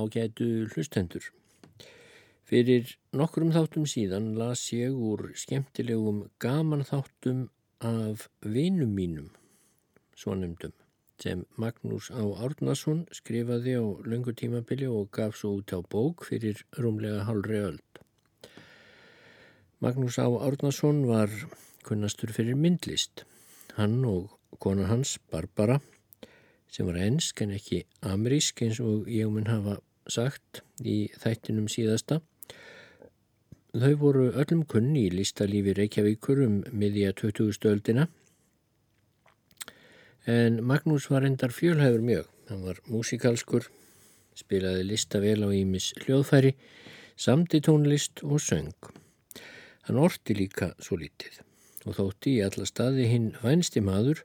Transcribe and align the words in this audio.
ágætu 0.00 0.48
hlustendur. 0.72 1.24
Fyrir 2.50 2.96
nokkrum 3.14 3.52
þáttum 3.54 3.84
síðan 3.86 4.32
las 4.34 4.64
ég 4.74 4.96
úr 4.96 5.28
skemmtilegum 5.38 6.24
gaman 6.42 6.82
þáttum 6.88 7.44
af 7.80 8.26
vinum 8.42 8.90
mínum, 8.96 9.28
svo 10.18 10.34
nefndum, 10.34 10.72
sem 11.22 11.44
Magnús 11.54 12.10
Á. 12.10 12.20
Árnason 12.20 13.04
skrifaði 13.14 13.76
á 13.78 13.84
löngu 14.02 14.34
tímabili 14.34 14.88
og 14.90 15.12
gaf 15.14 15.38
svo 15.38 15.60
út 15.60 15.70
á 15.70 15.78
bók 15.78 16.26
fyrir 16.26 16.64
rúmlega 16.74 17.22
halvri 17.28 17.60
öld. 17.70 18.02
Magnús 19.80 20.18
Á. 20.18 20.26
Árnason 20.26 21.06
var 21.06 21.30
kunnastur 21.86 22.32
fyrir 22.34 22.58
myndlist. 22.58 23.24
Hann 23.78 24.04
og 24.04 24.34
kona 24.58 24.90
hans, 24.90 25.18
Barbara, 25.30 25.78
sem 26.68 26.86
var 26.86 26.98
ensk 27.00 27.40
en 27.44 27.54
ekki 27.56 27.84
amerísk 28.02 28.60
eins 28.66 28.82
og 28.82 29.08
ég 29.08 29.30
mun 29.30 29.48
hafa 29.48 29.78
sagt 30.12 30.62
í 30.82 31.10
þættinum 31.22 31.68
síðasta. 31.70 32.20
Þau 33.70 33.92
voru 34.00 34.30
öllum 34.34 34.64
kunni 34.66 35.06
í 35.06 35.12
listalífi 35.14 35.76
Reykjavíkur 35.78 36.42
um 36.46 36.62
miðja 36.74 37.12
20. 37.14 37.52
stöldina 37.54 38.08
en 40.26 40.60
Magnús 40.66 41.08
var 41.10 41.24
endar 41.24 41.52
fjölhæfur 41.54 42.02
mjög. 42.04 42.26
Hann 42.48 42.64
var 42.66 42.80
músikalskur, 42.90 43.68
spilaði 44.34 44.84
lista 44.88 45.20
vel 45.22 45.44
á 45.46 45.48
Ímis 45.54 45.92
hljóðfæri, 46.02 46.56
samti 47.16 47.60
tónlist 47.62 48.24
og 48.26 48.40
söng. 48.42 48.74
Hann 49.86 49.98
orti 49.98 50.34
líka 50.34 50.74
svo 50.82 50.98
lítið 51.00 51.40
og 51.86 51.96
þótti 51.96 52.36
í 52.36 52.42
alla 52.44 52.66
staði 52.68 53.06
hinn 53.08 53.30
vænsti 53.40 53.80
maður 53.80 54.24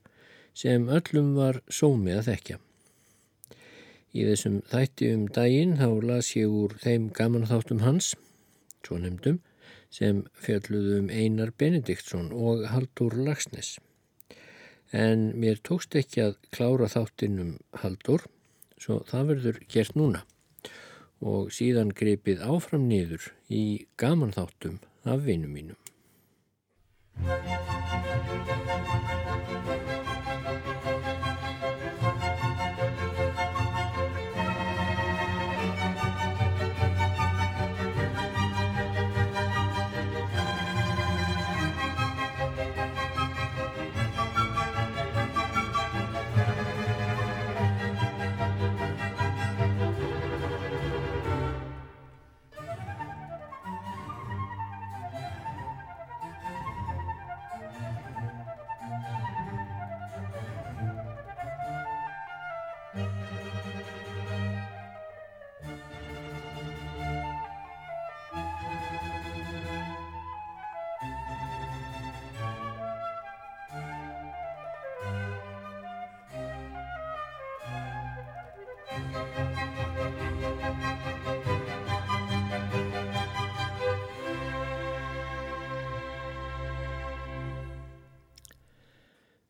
sem 0.56 0.90
öllum 0.92 1.36
var 1.38 1.62
sómi 1.72 2.16
að 2.16 2.32
þekkja. 2.32 2.58
Í 4.16 4.24
þessum 4.24 4.62
þætti 4.72 5.10
um 5.12 5.26
daginn 5.36 5.74
þá 5.76 5.90
las 6.08 6.30
ég 6.38 6.54
úr 6.62 6.78
þeim 6.80 7.10
gaman 7.18 7.50
þáttum 7.50 7.82
hans, 7.84 8.14
svo 8.86 9.00
nefndum, 9.02 9.42
sem 9.92 10.22
fjalluðum 10.40 11.10
um 11.10 11.12
Einar 11.12 11.52
Benediktsson 11.60 12.32
og 12.32 12.64
Haldur 12.72 13.18
Lagsnes. 13.28 13.76
En 14.96 15.34
mér 15.36 15.60
tókst 15.68 15.98
ekki 16.00 16.24
að 16.30 16.38
klára 16.56 16.88
þáttinn 16.92 17.42
um 17.44 17.52
Haldur, 17.82 18.24
svo 18.80 19.02
það 19.10 19.34
verður 19.34 19.62
gert 19.68 20.00
núna 20.00 20.24
og 21.26 21.52
síðan 21.56 21.94
greipið 21.96 22.44
áfram 22.44 22.88
niður 22.90 23.32
í 23.50 23.88
gaman 24.00 24.36
þáttum 24.36 24.80
af 25.04 25.24
vinum 25.28 25.56
mínum. 25.56 25.80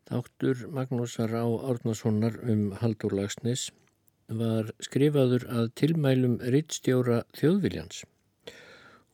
Þáttur 0.05 0.67
Magnúsar 0.69 1.33
á. 1.33 1.43
Árnasonar 1.43 2.37
um 2.45 2.77
Haldur 2.79 3.17
Lagsnes 3.17 3.71
var 4.29 4.69
skrifaður 4.79 5.47
að 5.49 5.71
tilmælum 5.81 6.37
rittstjóra 6.53 7.23
þjóðviljans 7.37 8.05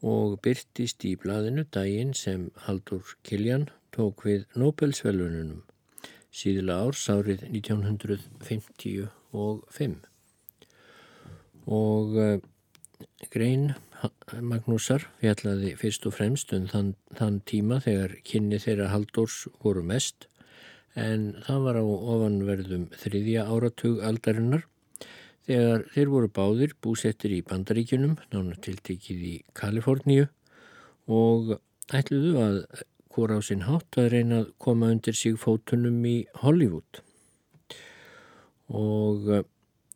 og 0.02 0.40
byrtist 0.46 1.06
í 1.08 1.16
blaðinu 1.24 1.66
daginn 1.78 2.14
sem 2.18 2.50
Haldur 2.68 3.16
Kiljan 3.24 3.70
tók 3.96 4.26
við 4.28 4.46
Nobelsvelununum 4.56 5.64
síðla 6.32 6.80
árs 6.86 7.10
árið 7.12 7.44
1955 7.50 10.11
og 11.68 12.18
uh, 12.18 12.38
grein 13.34 13.72
Magnúsar 14.42 15.04
fjallaði 15.20 15.76
fyrst 15.78 16.08
og 16.10 16.16
fremst 16.18 16.54
um 16.58 16.66
þann, 16.72 16.94
þann 17.18 17.40
tíma 17.46 17.78
þegar 17.84 18.16
kynni 18.26 18.58
þeirra 18.62 18.90
Haldurs 18.90 19.44
voru 19.62 19.84
mest 19.86 20.26
en 20.98 21.36
það 21.46 21.66
var 21.68 21.80
á 21.80 21.86
ofanverðum 21.86 22.88
þriðja 22.98 23.46
áratug 23.46 24.02
aldarinnar 24.08 24.66
þegar 25.48 25.86
þeir 25.94 26.12
voru 26.12 26.32
báðir 26.34 26.74
búsettir 26.82 27.34
í 27.36 27.44
Bandaríkunum, 27.46 28.18
nána 28.34 28.58
tiltekið 28.62 29.22
í 29.28 29.36
Kaliforníu 29.58 30.28
og 31.12 31.56
ætluðu 31.94 32.34
að 32.42 32.60
hvora 33.12 33.40
á 33.40 33.42
sinn 33.44 33.66
hátt 33.68 33.98
að 34.00 34.12
reyna 34.14 34.44
að 34.44 34.52
koma 34.62 34.92
undir 34.94 35.18
sig 35.18 35.40
fótunum 35.40 36.00
í 36.08 36.18
Hollywood. 36.44 37.02
Og 38.72 39.28
eh, 39.36 39.48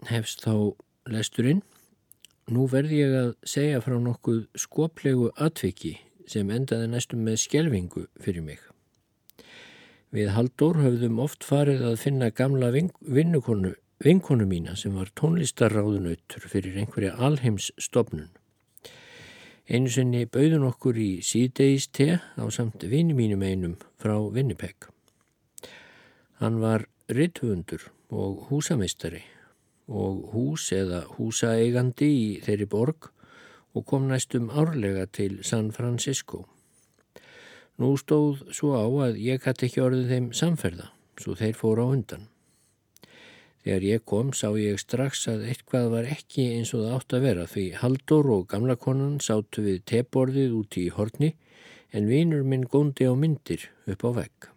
hefst 0.09 0.43
þá 0.43 0.75
lesturinn. 1.11 1.63
Nú 2.51 2.67
verði 2.69 3.01
ég 3.01 3.15
að 3.17 3.31
segja 3.47 3.81
frá 3.81 3.95
nokkuð 4.01 4.45
skoplegu 4.59 5.31
atviki 5.41 5.95
sem 6.29 6.49
endaði 6.53 6.89
næstum 6.91 7.23
með 7.25 7.39
skjelvingu 7.41 8.05
fyrir 8.21 8.45
mig. 8.45 8.61
Við 10.13 10.31
Haldur 10.35 10.77
höfðum 10.79 11.19
oft 11.23 11.43
farið 11.43 11.83
að 11.89 11.99
finna 11.99 12.29
gamla 12.31 12.69
vinnukonu, 12.71 13.73
vinkonu 13.99 14.45
mína 14.47 14.77
sem 14.79 14.95
var 14.95 15.09
tónlistarráðunautur 15.17 16.47
fyrir 16.49 16.77
einhverja 16.79 17.15
alheims 17.17 17.71
stopnun. 17.81 18.29
Einu 19.65 19.89
sinni 19.89 20.27
bauðun 20.29 20.67
okkur 20.69 20.97
í 21.01 21.09
síðdeis 21.25 21.89
te 21.89 22.19
á 22.21 22.45
samt 22.53 22.85
vini 22.85 23.17
mínum 23.17 23.41
einum 23.41 23.77
frá 23.97 24.19
Winnipeg. 24.21 24.87
Hann 26.37 26.61
var 26.61 26.85
ritthundur 27.09 27.89
og 28.13 28.45
húsameistari 28.51 29.23
og 29.87 30.31
hús 30.33 30.71
eða 30.73 31.03
húsaeigandi 31.15 32.09
í 32.09 32.27
þeirri 32.45 32.67
borg 32.69 33.09
og 33.75 33.85
kom 33.85 34.07
næstum 34.09 34.49
árlega 34.49 35.05
til 35.05 35.43
San 35.43 35.71
Francisco. 35.75 36.45
Nú 37.77 37.95
stóð 37.99 38.45
svo 38.55 38.71
á 38.79 38.87
að 38.87 39.19
ég 39.19 39.43
hætti 39.43 39.67
ekki 39.67 39.83
orðið 39.83 40.11
þeim 40.13 40.31
samferða, 40.31 40.87
svo 41.19 41.35
þeir 41.35 41.57
fóru 41.59 41.83
á 41.83 41.87
undan. 41.91 42.29
Þegar 43.65 43.83
ég 43.83 44.03
kom 44.05 44.31
sá 44.31 44.47
ég 44.61 44.79
strax 44.79 45.25
að 45.27 45.47
eitthvað 45.49 45.89
var 45.91 46.07
ekki 46.07 46.51
eins 46.55 46.71
og 46.77 46.85
það 46.85 46.95
átt 46.95 47.15
að 47.17 47.25
vera 47.25 47.45
því 47.49 47.65
Haldur 47.81 48.29
og 48.35 48.47
gamla 48.51 48.75
konan 48.79 49.17
sátu 49.19 49.65
við 49.65 49.81
teborðið 49.89 50.53
úti 50.53 50.85
í 50.85 50.93
horni 50.93 51.31
en 51.91 52.07
vinur 52.07 52.45
minn 52.45 52.67
góndi 52.69 53.09
á 53.09 53.13
myndir 53.17 53.67
upp 53.89 54.05
á 54.05 54.09
vegg. 54.21 54.49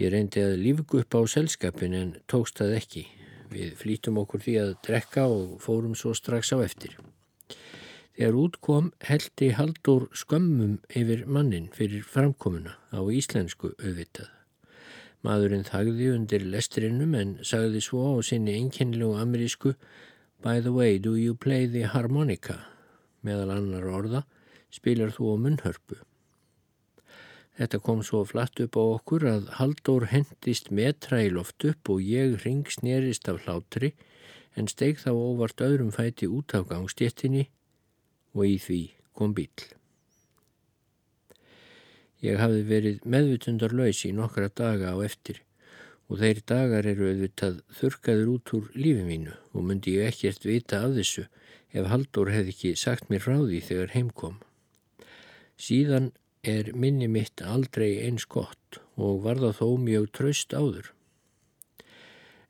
Ég 0.00 0.14
reyndi 0.14 0.40
að 0.40 0.62
lífgu 0.64 1.04
upp 1.04 1.14
á 1.14 1.20
selskapin 1.28 1.94
en 1.94 2.14
tókst 2.26 2.58
það 2.58 2.78
ekki. 2.80 3.04
Við 3.52 3.72
flítum 3.76 4.20
okkur 4.22 4.40
því 4.40 4.54
að 4.62 4.70
drekka 4.86 5.26
og 5.28 5.58
fórum 5.60 5.96
svo 5.98 6.14
strax 6.16 6.54
á 6.56 6.64
eftir. 6.64 6.96
Þegar 8.16 8.38
útkom 8.42 8.90
heldi 9.08 9.50
Haldur 9.56 10.06
skömmum 10.16 10.78
yfir 10.88 11.24
mannin 11.26 11.70
fyrir 11.72 12.04
framkomuna 12.04 12.76
á 12.92 13.00
íslensku 13.00 13.72
auðvitað. 13.78 14.30
Maðurinn 15.22 15.68
þagði 15.68 16.08
undir 16.16 16.44
lestrinum 16.44 17.12
en 17.14 17.36
sagði 17.46 17.82
svo 17.84 18.16
á 18.16 18.24
sinni 18.26 18.56
einkennilegu 18.58 19.20
amerísku 19.22 19.76
By 20.42 20.60
the 20.60 20.72
way, 20.72 20.98
do 20.98 21.14
you 21.14 21.34
play 21.34 21.66
the 21.66 21.86
harmonica? 21.86 22.58
Meðal 23.22 23.52
annar 23.54 23.84
orða 23.86 24.24
spilar 24.74 25.12
þú 25.14 25.36
á 25.38 25.42
munnhörpu. 25.44 26.00
Þetta 27.58 27.82
kom 27.84 28.00
svo 28.06 28.22
flatt 28.24 28.60
upp 28.64 28.78
á 28.80 28.84
okkur 28.84 29.26
að 29.28 29.50
Haldur 29.58 30.08
hendist 30.08 30.70
metra 30.72 31.20
í 31.20 31.28
loft 31.32 31.66
upp 31.68 31.90
og 31.92 32.00
ég 32.00 32.38
ringsnerist 32.46 33.28
af 33.28 33.44
hlátri 33.44 33.92
en 34.56 34.68
steg 34.68 35.00
þá 35.02 35.12
óvart 35.12 35.60
öðrum 35.64 35.92
fæti 35.92 36.28
út 36.28 36.54
af 36.56 36.68
gangstéttinni 36.70 37.46
og 38.32 38.48
í 38.48 38.56
því 38.60 38.82
kom 39.12 39.34
bíl. 39.36 39.52
Ég 42.22 42.38
hafði 42.38 42.62
verið 42.68 43.06
meðvitundarlaus 43.12 44.04
í 44.06 44.12
nokkra 44.16 44.48
daga 44.48 44.94
á 44.94 44.96
eftir 45.04 45.42
og 46.08 46.20
þeir 46.20 46.40
dagar 46.48 46.86
eru 46.88 47.10
auðvitað 47.10 47.60
þurkaður 47.78 48.32
út 48.36 48.52
úr 48.56 48.72
lífi 48.78 49.04
mínu 49.06 49.36
og 49.52 49.66
myndi 49.68 49.96
ég 49.98 50.12
ekkert 50.12 50.46
vita 50.48 50.82
af 50.86 50.96
þessu 50.96 51.26
ef 51.72 51.88
Haldur 51.88 52.32
hefði 52.32 52.54
ekki 52.54 52.72
sagt 52.78 53.08
mér 53.10 53.24
frá 53.24 53.36
því 53.40 53.60
þegar 53.68 53.94
heimkom. 53.96 54.36
Síðan 55.56 56.10
er 56.42 56.72
minni 56.74 57.06
mitt 57.06 57.38
aldrei 57.46 58.00
eins 58.02 58.24
gott 58.26 58.80
og 58.98 59.22
var 59.22 59.38
það 59.38 59.60
þó 59.60 59.68
mjög 59.78 60.08
traust 60.18 60.54
áður. 60.58 60.88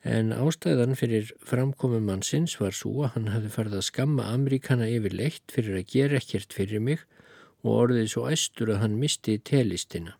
En 0.02 0.32
ástæðan 0.32 0.96
fyrir 0.96 1.28
framkomum 1.44 2.08
mannsins 2.08 2.56
var 2.58 2.72
svo 2.72 3.04
að 3.04 3.12
hann 3.16 3.28
hafði 3.34 3.52
farið 3.52 3.76
að 3.78 3.86
skamma 3.90 4.30
Ameríkana 4.32 4.88
yfir 4.88 5.12
leitt 5.14 5.52
fyrir 5.52 5.76
að 5.78 5.92
gera 5.92 6.18
ekkert 6.18 6.56
fyrir 6.56 6.80
mig 6.80 7.04
og 7.62 7.70
orðið 7.84 8.08
svo 8.14 8.24
æstur 8.32 8.72
að 8.72 8.80
hann 8.86 8.98
misti 8.98 9.36
telistina. 9.38 10.16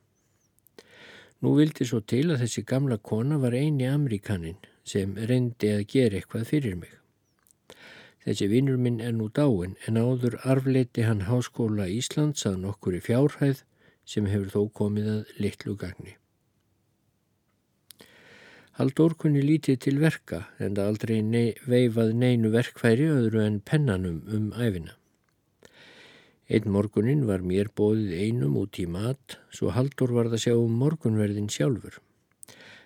Nú 1.41 1.57
vildi 1.57 1.89
svo 1.89 2.05
til 2.05 2.29
að 2.29 2.45
þessi 2.45 2.69
gamla 2.69 3.01
kona 3.01 3.41
var 3.41 3.57
eini 3.57 3.89
Ameríkanin 3.89 4.61
sem 4.85 5.17
reyndi 5.17 5.73
að 5.73 5.89
gera 5.89 6.21
eitthvað 6.21 6.51
fyrir 6.53 6.77
mig. 6.77 7.02
Þessi 8.23 8.47
vinnur 8.53 8.79
minn 8.79 9.01
er 9.03 9.15
nú 9.19 9.27
dáin 9.35 9.75
en 9.89 9.99
áður 9.99 10.37
arfleiti 10.47 11.03
hann 11.03 11.25
Háskóla 11.27 11.89
Íslands 11.91 12.47
að 12.47 12.61
nokkur 12.65 12.95
í 12.95 13.01
fjárhæð 13.03 13.65
sem 14.07 14.29
hefur 14.31 14.53
þó 14.53 14.61
komið 14.81 15.09
að 15.13 15.33
litlu 15.43 15.75
gagni. 15.79 16.15
Haldur 18.79 19.17
kunni 19.19 19.43
lítið 19.45 19.81
til 19.85 19.99
verka 20.01 20.45
en 20.63 20.79
það 20.79 20.93
aldrei 20.93 21.19
nei, 21.23 21.53
veifað 21.67 22.15
neinu 22.23 22.53
verkfæri 22.55 23.11
öðru 23.11 23.43
en 23.45 23.59
pennanum 23.61 24.23
um 24.33 24.47
æfina. 24.55 24.95
Einn 26.49 26.71
morgunin 26.73 27.27
var 27.29 27.45
mér 27.45 27.69
bóðið 27.75 28.15
einum 28.23 28.57
út 28.63 28.79
í 28.81 28.87
mat, 28.87 29.39
svo 29.51 29.75
haldur 29.75 30.15
var 30.15 30.31
það 30.33 30.45
sjá 30.47 30.55
um 30.57 30.73
morgunverðin 30.79 31.51
sjálfur. 31.53 31.99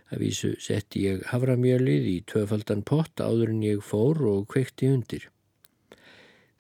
Að 0.07 0.23
vísu 0.23 0.53
setti 0.63 1.03
ég 1.09 1.25
havramjölið 1.33 2.05
í 2.11 2.19
tvöfaldan 2.31 2.85
pott 2.87 3.19
áður 3.19 3.51
en 3.55 3.65
ég 3.67 3.81
fór 3.83 4.21
og 4.31 4.45
kvekti 4.53 4.91
undir. 4.95 5.25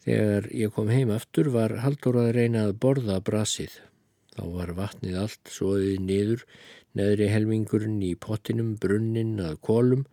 Þegar 0.06 0.48
ég 0.54 0.72
kom 0.74 0.90
heim 0.90 1.12
aftur 1.14 1.52
var 1.54 1.76
haldur 1.82 2.18
að 2.22 2.32
reyna 2.38 2.66
að 2.66 2.76
borða 2.82 3.20
brasið. 3.26 3.72
Þá 4.34 4.42
var 4.54 4.74
vatnið 4.78 5.16
allt 5.22 5.50
svoðið 5.50 6.02
niður, 6.08 6.42
neðri 6.98 7.30
helmingurinn 7.30 8.02
í 8.02 8.12
pottinum, 8.18 8.74
brunnin 8.82 9.38
að 9.42 9.56
kolum, 9.68 10.04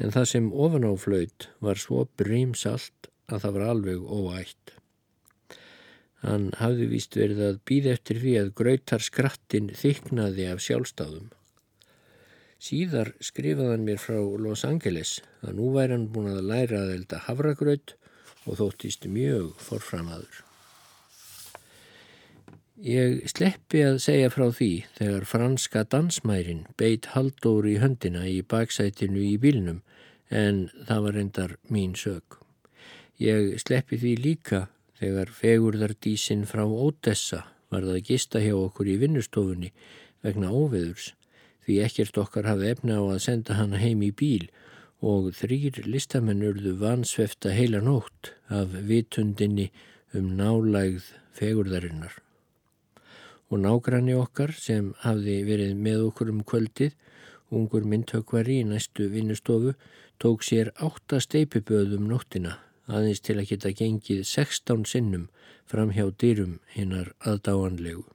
en 0.00 0.12
það 0.14 0.28
sem 0.32 0.50
ofanáflöyt 0.52 1.48
var 1.64 1.80
svo 1.80 2.06
brímsalt 2.20 3.08
að 3.28 3.44
það 3.44 3.56
var 3.56 3.66
alveg 3.72 4.04
óætt. 4.04 4.74
Hann 6.24 6.48
hafði 6.58 6.88
víst 6.90 7.16
verið 7.16 7.42
að 7.46 7.60
býða 7.68 7.94
eftir 7.94 8.20
því 8.22 8.38
að 8.40 8.54
gröytar 8.58 9.04
skrattin 9.04 9.68
þyknaði 9.76 10.48
af 10.50 10.64
sjálfstáðum. 10.64 11.28
Síðar 12.58 13.12
skrifaði 13.22 13.70
hann 13.70 13.84
mér 13.86 14.00
frá 14.02 14.18
Los 14.18 14.64
Angeles 14.66 15.20
að 15.46 15.54
nú 15.60 15.70
væri 15.76 15.94
hann 15.94 16.08
búin 16.10 16.32
að 16.32 16.46
læra 16.50 16.80
að 16.82 16.94
elda 16.96 17.20
havragraut 17.28 17.94
og 18.48 18.58
þóttist 18.58 19.06
mjög 19.06 19.52
forframaður. 19.62 20.40
Ég 22.82 23.24
sleppi 23.30 23.84
að 23.86 24.00
segja 24.02 24.30
frá 24.30 24.48
því 24.54 24.70
þegar 24.96 25.26
franska 25.26 25.84
dansmærin 25.94 26.64
beitt 26.78 27.08
haldóri 27.14 27.76
í 27.76 27.80
höndina 27.82 28.24
í 28.30 28.40
baksætinu 28.46 29.22
í 29.22 29.36
bílnum 29.42 29.80
en 30.30 30.66
það 30.86 31.04
var 31.06 31.18
reyndar 31.18 31.54
mín 31.74 31.94
sög. 31.98 32.40
Ég 33.22 33.54
sleppi 33.62 33.98
því 34.02 34.16
líka 34.22 34.60
þegar 34.98 35.30
fegurðardísin 35.34 36.42
frá 36.46 36.64
Ódessa 36.66 37.44
var 37.70 37.86
það 37.86 38.00
að 38.00 38.10
gista 38.10 38.42
hjá 38.42 38.54
okkur 38.54 38.90
í 38.90 38.98
vinnustofunni 39.02 39.72
vegna 40.26 40.50
óveðurs 40.50 41.12
því 41.68 41.82
ekkert 41.84 42.16
okkar 42.16 42.46
hafði 42.48 42.72
efna 42.72 42.96
á 42.96 43.04
að 43.04 43.24
senda 43.26 43.58
hana 43.58 43.76
heim 43.76 44.00
í 44.00 44.08
bíl 44.08 44.46
og 45.04 45.28
þrýr 45.36 45.82
listamenn 45.84 46.40
urðu 46.48 46.72
vansvefta 46.80 47.52
heila 47.52 47.82
nótt 47.84 48.32
af 48.48 48.72
vitundinni 48.88 49.68
um 50.16 50.32
nálægð 50.40 51.12
fegurðarinnar. 51.36 52.16
Og 53.52 53.60
nágranni 53.60 54.16
okkar 54.16 54.56
sem 54.56 54.94
hafði 55.04 55.42
verið 55.44 55.76
með 55.76 56.08
okkur 56.08 56.32
um 56.32 56.40
kvöldið, 56.40 56.96
ungur 57.52 57.84
myndtökvari 57.84 58.62
í 58.62 58.66
næstu 58.68 59.12
vinnustofu, 59.12 59.76
tók 60.16 60.42
sér 60.48 60.72
átta 60.80 61.20
steipiböðum 61.20 62.08
nóttina 62.08 62.58
aðeins 62.88 63.20
til 63.20 63.36
að 63.36 63.52
geta 63.52 63.76
gengið 63.76 64.24
16 64.24 64.88
sinnum 64.88 65.28
fram 65.68 65.92
hjá 65.92 66.08
dyrum 66.16 66.62
hinnar 66.72 67.12
aðdáanlegu. 67.20 68.08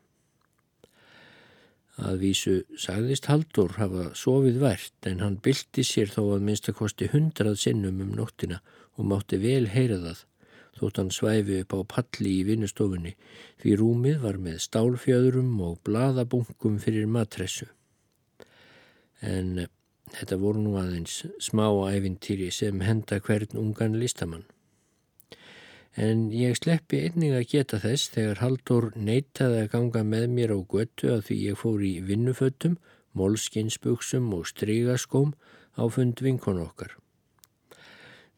Aðvísu 2.02 2.64
sagðist 2.80 3.28
Haldur 3.30 3.76
hafa 3.78 4.08
sofið 4.18 4.56
vært 4.64 5.08
en 5.10 5.20
hann 5.22 5.36
bylti 5.46 5.84
sér 5.86 6.10
þó 6.10 6.24
að 6.34 6.46
minnstakosti 6.48 7.12
hundrað 7.12 7.60
sinnum 7.62 8.02
um 8.02 8.16
nóttina 8.18 8.64
og 8.98 9.06
mátti 9.12 9.38
vel 9.42 9.68
heyra 9.70 10.00
það 10.02 10.24
þótt 10.80 11.00
hann 11.00 11.12
svæfi 11.14 11.60
upp 11.62 11.76
á 11.78 11.80
palli 11.96 12.32
í 12.40 12.48
vinnustofunni 12.48 13.14
því 13.62 13.76
rúmið 13.80 14.18
var 14.26 14.40
með 14.42 14.58
stálfjöðurum 14.66 15.54
og 15.68 15.78
bladabunkum 15.86 16.80
fyrir 16.82 17.06
matressu. 17.06 17.70
En 19.22 19.68
þetta 20.18 20.40
voru 20.42 20.66
nú 20.66 20.74
aðeins 20.82 21.22
smá 21.38 21.68
æfintýri 21.94 22.50
sem 22.52 22.82
henda 22.82 23.22
hvern 23.24 23.54
ungan 23.60 24.00
listamann 24.02 24.48
en 25.96 26.32
ég 26.34 26.58
sleppi 26.58 27.04
einning 27.06 27.36
að 27.38 27.50
geta 27.52 27.80
þess 27.84 28.10
þegar 28.16 28.42
Haldur 28.42 28.90
neytaði 28.98 29.62
að 29.62 29.72
ganga 29.76 30.04
með 30.04 30.28
mér 30.34 30.54
á 30.58 30.60
göttu 30.66 31.12
að 31.14 31.26
því 31.28 31.40
ég 31.52 31.60
fór 31.62 31.84
í 31.86 31.94
vinnuföttum, 32.02 32.80
molskinsbuksum 33.14 34.32
og 34.34 34.48
strygaskóm 34.50 35.36
á 35.78 35.84
fund 35.94 36.22
vinkon 36.26 36.62
okkar. 36.64 36.98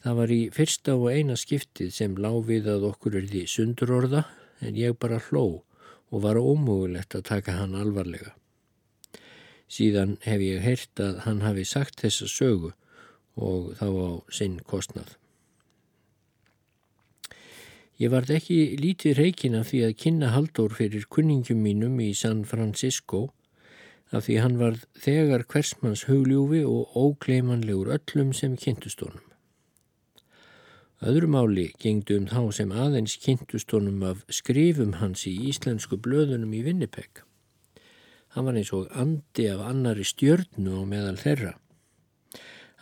Það 0.04 0.18
var 0.20 0.32
í 0.36 0.42
fyrsta 0.54 0.96
og 1.00 1.08
eina 1.10 1.36
skiptið 1.40 1.94
sem 1.96 2.18
láfið 2.20 2.68
að 2.76 2.90
okkur 2.92 3.16
er 3.22 3.30
því 3.32 3.46
sundurorða 3.50 4.26
en 4.62 4.76
ég 4.78 5.00
bara 5.00 5.22
hló 5.30 5.64
og 6.12 6.22
var 6.22 6.38
ómögulegt 6.38 7.16
að 7.18 7.28
taka 7.32 7.56
hann 7.58 7.74
alvarlega. 7.80 8.36
Síðan 9.72 10.20
hef 10.22 10.44
ég 10.44 10.62
heyrt 10.62 11.02
að 11.02 11.24
hann 11.26 11.42
hafi 11.42 11.66
sagt 11.66 12.04
þessa 12.04 12.28
sögu 12.30 12.76
og 13.36 13.74
þá 13.80 13.88
á 13.90 14.12
sinn 14.30 14.60
kostnað. 14.62 15.16
Ég 17.96 18.12
vart 18.12 18.28
ekki 18.28 18.76
lítið 18.76 19.14
reikin 19.22 19.54
af 19.56 19.70
því 19.70 19.78
að 19.86 19.94
kynna 20.02 20.30
Haldur 20.34 20.74
fyrir 20.76 21.06
kunningum 21.08 21.62
mínum 21.64 21.94
í 22.04 22.10
San 22.12 22.42
Francisco 22.44 23.30
af 24.12 24.26
því 24.26 24.36
hann 24.44 24.58
var 24.60 24.82
þegar 25.00 25.46
hversmanns 25.48 26.04
hugljúfi 26.10 26.66
og 26.68 26.92
ógleimanlegur 26.92 27.94
öllum 27.96 28.34
sem 28.36 28.58
kynntustónum. 28.60 29.24
Öðru 31.08 31.30
máli 31.32 31.70
gengdu 31.80 32.18
um 32.20 32.28
þá 32.28 32.42
sem 32.58 32.74
aðeins 32.76 33.16
kynntustónum 33.24 34.04
af 34.12 34.26
skrifum 34.28 34.98
hans 35.00 35.24
í 35.32 35.34
íslensku 35.48 35.96
blöðunum 35.96 36.52
í 36.52 36.66
Vinnipeg. 36.68 37.24
Hann 38.36 38.50
var 38.50 38.60
eins 38.60 38.74
og 38.76 38.92
andi 38.92 39.48
af 39.54 39.64
annari 39.70 40.04
stjörnu 40.04 40.82
og 40.82 40.92
meðal 40.92 41.16
þeirra. 41.24 41.56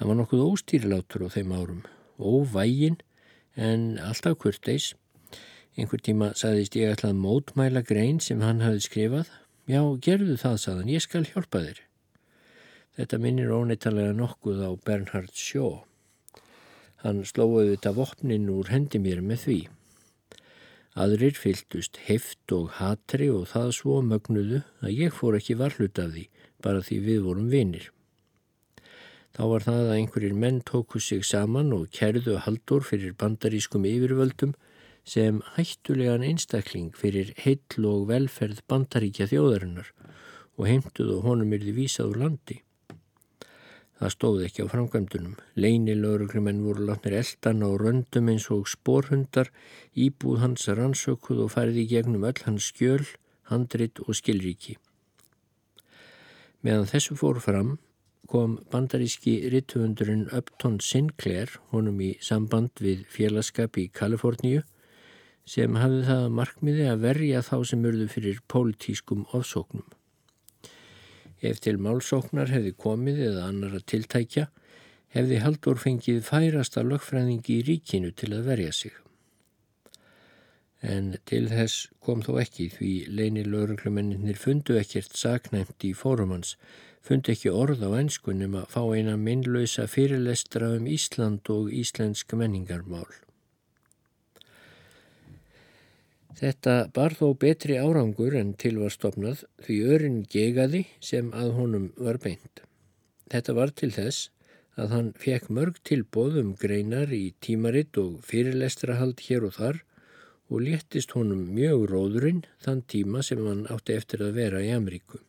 Hann 0.01 0.09
var 0.09 0.21
nokkuð 0.23 0.45
óstýrilátur 0.49 1.29
á 1.29 1.33
þeim 1.37 1.53
árum, 1.53 1.85
óvægin 2.17 2.97
en 3.53 3.99
alltaf 4.01 4.41
kurteis 4.41 4.95
Einhver 5.73 6.01
tíma 6.05 6.27
saðist 6.37 6.75
ég 6.77 6.91
ætlað 6.93 7.17
mótmæla 7.17 7.81
grein 7.81 8.19
sem 8.21 8.43
hann 8.45 8.61
hafði 8.61 8.81
skrifað. 8.85 9.29
Já, 9.65 9.81
gerðu 10.05 10.35
það, 10.37 10.57
saðan, 10.61 10.89
ég 10.93 11.01
skal 11.01 11.23
hjálpa 11.25 11.63
þér. 11.63 11.79
Þetta 12.93 13.17
minnir 13.23 13.53
óneitalega 13.55 14.11
nokkuð 14.13 14.59
á 14.61 14.71
Bernhard 14.85 15.31
Shaw. 15.33 15.79
Hann 17.01 17.23
slóði 17.25 17.71
þetta 17.71 17.93
vopnin 17.97 18.51
úr 18.53 18.69
hendi 18.69 19.01
mér 19.01 19.23
með 19.25 19.39
því. 19.47 19.57
Aðrir 20.93 21.33
fyltust 21.41 21.97
heft 22.05 22.53
og 22.53 22.75
hatri 22.77 23.31
og 23.33 23.47
það 23.49 23.71
svo 23.79 23.95
mögnuðu 24.05 24.59
að 24.85 24.93
ég 24.93 25.15
fór 25.17 25.39
ekki 25.39 25.57
varhlut 25.57 25.97
af 25.97 26.11
því, 26.13 26.27
bara 26.61 26.83
því 26.85 26.99
við 27.07 27.23
vorum 27.25 27.47
vinir. 27.49 27.87
Þá 29.33 29.41
var 29.49 29.65
það 29.65 29.79
að 29.87 29.95
einhverjir 29.95 30.37
menn 30.37 30.61
tóku 30.61 31.01
sig 31.01 31.25
saman 31.25 31.73
og 31.73 31.89
kerðu 31.97 32.37
haldur 32.45 32.85
fyrir 32.85 33.17
bandarískum 33.17 33.89
yfirvöldum 33.89 34.53
sem 35.03 35.41
hættulegan 35.55 36.23
einstakling 36.23 36.91
fyrir 36.95 37.33
heill 37.43 37.87
og 37.89 38.07
velferð 38.11 38.61
bandaríkja 38.71 39.27
þjóðarinnar 39.31 39.89
og 40.57 40.69
heimtuðu 40.69 41.19
honum 41.25 41.55
yrði 41.57 41.73
vísað 41.79 42.13
úr 42.13 42.21
landi. 42.23 42.61
Það 43.99 44.13
stóði 44.15 44.45
ekki 44.47 44.63
á 44.65 44.71
framkvæmdunum. 44.71 45.35
Leini 45.55 45.93
lauruglumenn 45.95 46.63
voru 46.65 46.87
látnir 46.89 47.15
eldan 47.19 47.63
á 47.63 47.69
röndum 47.79 48.31
eins 48.31 48.49
og 48.51 48.65
spórhundar, 48.67 49.51
íbúð 49.95 50.41
hans 50.43 50.67
rannsökuð 50.67 51.45
og 51.45 51.53
færði 51.53 51.85
gegnum 51.87 52.25
öll 52.27 52.43
hans 52.47 52.71
skjöl, 52.71 53.05
handrit 53.51 54.01
og 54.03 54.17
skilríki. 54.17 54.75
Meðan 56.63 56.89
þessu 56.89 57.15
fór 57.19 57.39
fram 57.43 57.77
kom 58.27 58.57
bandaríski 58.71 59.35
rittuundurinn 59.51 60.29
Upton 60.35 60.79
Sinclair 60.79 61.51
honum 61.71 61.99
í 62.01 62.13
samband 62.23 62.71
við 62.79 63.03
félagskap 63.11 63.77
í 63.77 63.89
Kaliforníu 63.93 64.63
sem 65.45 65.75
hafði 65.75 66.03
það 66.07 66.25
markmiði 66.39 66.87
að 66.91 67.03
verja 67.03 67.43
þá 67.43 67.55
sem 67.69 67.85
urðu 67.89 68.07
fyrir 68.11 68.41
pólitískum 68.51 69.25
ofsóknum. 69.35 69.85
Ef 71.43 71.59
til 71.59 71.75
málsóknar 71.83 72.51
hefði 72.53 72.71
komið 72.79 73.23
eða 73.27 73.47
annar 73.51 73.73
að 73.75 73.87
tiltækja, 73.91 74.47
hefði 75.13 75.39
Haldur 75.43 75.81
fengið 75.81 76.21
færasta 76.25 76.83
lögfræðingi 76.87 77.57
í 77.59 77.65
ríkinu 77.67 78.13
til 78.15 78.31
að 78.37 78.47
verja 78.47 78.71
sig. 78.73 78.93
En 80.83 81.13
til 81.27 81.45
þess 81.51 81.89
kom 82.03 82.23
þó 82.23 82.37
ekki 82.41 82.69
því 82.73 82.93
leini 83.07 83.43
lögreglumennir 83.47 84.39
fundu 84.39 84.75
ekkert 84.79 85.15
saknæmt 85.15 85.85
í 85.87 85.93
fórumans, 85.95 86.57
fundu 87.03 87.31
ekki 87.35 87.51
orð 87.51 87.85
á 87.87 87.91
ennskunum 87.99 88.57
að 88.59 88.71
fá 88.75 88.81
eina 88.95 89.15
minnlausa 89.19 89.87
fyrirlestra 89.91 90.73
um 90.79 90.87
Ísland 90.87 91.51
og 91.51 91.71
íslensk 91.71 92.35
menningarmál. 92.39 93.22
Þetta 96.43 96.89
bar 96.91 97.13
þó 97.15 97.29
betri 97.39 97.77
árangur 97.79 98.33
en 98.35 98.49
til 98.59 98.73
var 98.81 98.91
stopnað 98.91 99.45
því 99.63 99.75
örin 99.95 100.17
gegaði 100.27 100.81
sem 100.99 101.29
að 101.31 101.53
honum 101.55 101.85
var 101.95 102.19
beint. 102.19 102.59
Þetta 103.31 103.55
var 103.55 103.71
til 103.71 103.93
þess 103.95 104.25
að 104.75 104.91
hann 104.91 105.13
fekk 105.23 105.47
mörg 105.55 105.79
tilbóðum 105.87 106.51
greinar 106.59 107.15
í 107.15 107.31
tímaritt 107.45 107.95
og 108.01 108.19
fyrirlestrahald 108.27 109.23
hér 109.29 109.47
og 109.47 109.55
þar 109.55 109.81
og 110.51 110.65
léttist 110.67 111.15
honum 111.15 111.47
mjög 111.55 111.87
róðurinn 111.93 112.43
þann 112.65 112.83
tíma 112.91 113.23
sem 113.23 113.47
hann 113.47 113.63
átti 113.71 113.95
eftir 113.95 114.27
að 114.27 114.35
vera 114.41 114.59
í 114.67 114.75
Ameríku. 114.75 115.23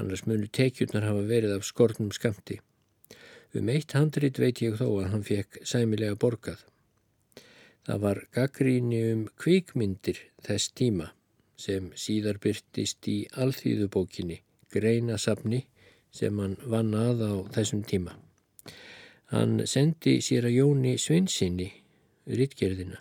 Annars 0.00 0.24
munu 0.24 0.48
tekjurnar 0.48 1.10
hafa 1.10 1.28
verið 1.28 1.58
af 1.58 1.68
skortnum 1.68 2.14
skamti. 2.16 2.62
Um 3.52 3.68
eitt 3.68 3.92
handrit 3.92 4.40
veit 4.40 4.64
ég 4.64 4.80
þó 4.80 4.88
að 4.88 5.10
hann 5.12 5.28
fekk 5.28 5.60
sæmilega 5.68 6.16
borgað. 6.16 6.64
Það 7.86 7.98
var 8.04 8.18
gaggríni 8.34 9.00
um 9.10 9.22
kvikmyndir 9.42 10.18
þess 10.46 10.70
tíma 10.78 11.08
sem 11.58 11.90
síðar 11.98 12.38
byrtist 12.42 13.06
í 13.10 13.16
alþýðubókinni, 13.38 14.38
greinasafni 14.70 15.64
sem 16.14 16.38
hann 16.38 16.56
vann 16.62 16.94
að 16.94 17.24
á 17.26 17.32
þessum 17.56 17.82
tíma. 17.86 18.14
Hann 19.32 19.62
sendi 19.66 20.20
sér 20.22 20.46
að 20.46 20.58
Jóni 20.58 20.94
Svinsinni 21.00 21.70
rittgerðina 22.28 23.00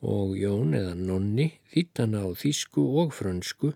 og 0.00 0.36
Jón 0.36 0.74
eða 0.76 0.94
Nonni 0.98 1.46
þýttana 1.72 2.24
á 2.24 2.28
þísku 2.36 2.84
og 3.00 3.14
frönsku 3.16 3.72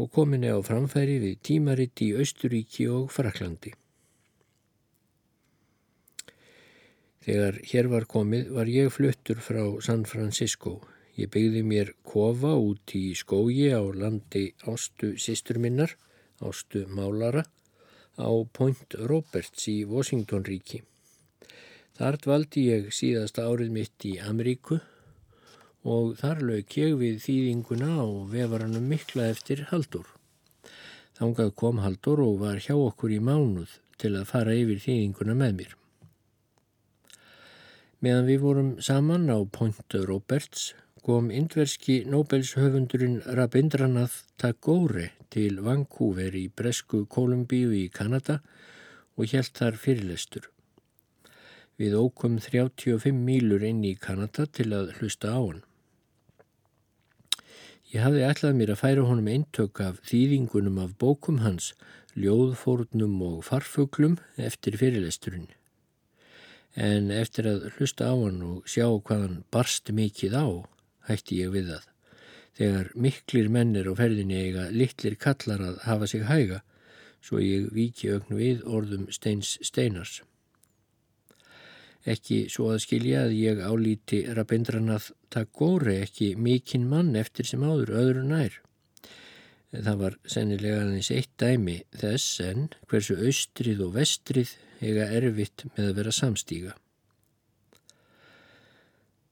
og 0.00 0.10
kominni 0.14 0.50
á 0.50 0.58
framfæri 0.62 1.18
við 1.22 1.38
tímaritt 1.46 2.02
í 2.06 2.12
Östuríki 2.14 2.86
og 2.90 3.10
Fraklandi. 3.14 3.72
Þegar 7.20 7.58
hér 7.68 7.88
var 7.92 8.06
komið 8.08 8.46
var 8.56 8.68
ég 8.72 8.86
fluttur 8.94 9.40
frá 9.44 9.60
San 9.84 10.06
Francisco. 10.08 10.78
Ég 11.20 11.28
byggði 11.28 11.60
mér 11.68 11.90
kofa 12.08 12.54
út 12.56 12.94
í 12.96 13.10
skógi 13.12 13.66
á 13.76 13.84
landi 13.92 14.46
Ástu 14.64 15.10
sýstur 15.20 15.58
minnar, 15.60 15.92
Ástu 16.40 16.86
Málara, 16.88 17.42
á 18.16 18.30
Point 18.56 18.96
Roberts 18.96 19.68
í 19.68 19.82
Washington 19.84 20.46
ríki. 20.48 20.80
Þar 22.00 22.16
dvaldi 22.24 22.62
ég 22.70 22.88
síðasta 22.96 23.44
árið 23.44 23.74
mitt 23.74 24.06
í 24.08 24.14
Ameríku 24.24 24.78
og 25.84 26.14
þar 26.22 26.40
lög 26.48 26.76
ég 26.80 26.94
við 27.02 27.18
þýðinguna 27.26 27.98
og 28.00 28.30
vefaranum 28.32 28.86
mikla 28.88 29.28
eftir 29.34 29.66
Haldur. 29.68 30.06
Þángað 31.20 31.52
kom 31.52 31.84
Haldur 31.84 32.24
og 32.24 32.40
var 32.46 32.64
hjá 32.64 32.72
okkur 32.78 33.12
í 33.12 33.20
mánuð 33.20 33.76
til 34.00 34.14
að 34.16 34.30
fara 34.32 34.56
yfir 34.56 34.80
þýðinguna 34.86 35.36
með 35.36 35.54
mér. 35.60 35.79
Meðan 38.00 38.28
við 38.30 38.38
vorum 38.40 38.68
saman 38.80 39.26
á 39.28 39.36
Point 39.52 39.94
Roberts 40.08 40.70
kom 41.04 41.26
indverski 41.28 41.98
Nobelshöfundurinn 42.08 43.18
Rabindranath 43.36 44.22
Tagore 44.40 45.10
til 45.28 45.58
Vancouver 45.66 46.32
í 46.32 46.46
Bresku 46.48 47.02
Kolumbíu 47.04 47.74
í 47.76 47.82
Kanada 47.92 48.38
og 49.20 49.28
helt 49.34 49.52
þar 49.60 49.76
fyrirlestur. 49.84 50.48
Við 51.76 51.98
ókum 52.00 52.40
35 52.40 53.12
mílur 53.28 53.68
inn 53.68 53.84
í 53.84 53.92
Kanada 54.00 54.48
til 54.48 54.70
að 54.80 54.96
hlusta 54.96 55.36
á 55.36 55.40
hann. 55.44 55.62
Ég 57.92 58.00
hafði 58.00 58.26
ætlað 58.32 58.60
mér 58.62 58.76
að 58.78 58.84
færa 58.86 59.08
honum 59.12 59.28
eintök 59.28 59.84
af 59.84 60.00
þýðingunum 60.08 60.80
af 60.88 60.96
bókum 60.96 61.44
hans, 61.44 61.74
ljóðfórnum 62.16 63.20
og 63.28 63.40
farfuglum 63.44 64.16
eftir 64.40 64.80
fyrirlesturinn 64.80 65.50
en 66.76 67.10
eftir 67.10 67.48
að 67.50 67.70
hlusta 67.76 68.10
á 68.10 68.14
hann 68.14 68.42
og 68.46 68.68
sjá 68.68 68.86
hvað 68.86 69.24
hann 69.26 69.38
barst 69.50 69.90
mikið 69.90 70.36
á, 70.38 70.46
hætti 71.10 71.40
ég 71.42 71.54
við 71.54 71.72
það. 71.74 71.86
Þegar 72.60 72.90
miklir 72.94 73.48
mennir 73.48 73.90
á 73.90 73.92
ferðinni 73.96 74.38
eiga 74.38 74.70
litlir 74.70 75.16
kallar 75.16 75.62
að 75.64 75.78
hafa 75.86 76.06
sig 76.10 76.26
hæga, 76.28 76.62
svo 77.20 77.40
ég 77.42 77.70
viki 77.74 78.10
ögn 78.14 78.36
við 78.36 78.64
orðum 78.64 79.06
steins 79.12 79.58
steinars. 79.62 80.20
Ekki 82.08 82.46
svo 82.48 82.70
að 82.72 82.82
skilja 82.86 83.26
að 83.26 83.36
ég 83.36 83.60
álíti 83.60 84.22
Rabindranath 84.32 85.10
Tagore 85.28 85.98
ekki 86.06 86.32
mikinn 86.36 86.88
mann 86.88 87.12
eftir 87.16 87.44
sem 87.44 87.60
áður 87.60 87.92
öðru 88.00 88.24
nær. 88.24 88.56
Það 89.70 90.00
var 90.00 90.16
sennilega 90.26 90.80
aðeins 90.82 91.10
eitt 91.14 91.34
dæmi 91.38 91.76
þess 92.00 92.40
en 92.42 92.70
hversu 92.90 93.18
austrið 93.20 93.84
og 93.84 93.92
vestrið 93.98 94.56
eiga 94.80 95.04
erfitt 95.16 95.66
með 95.76 95.84
að 95.90 95.96
vera 96.00 96.12
samstíga. 96.14 96.72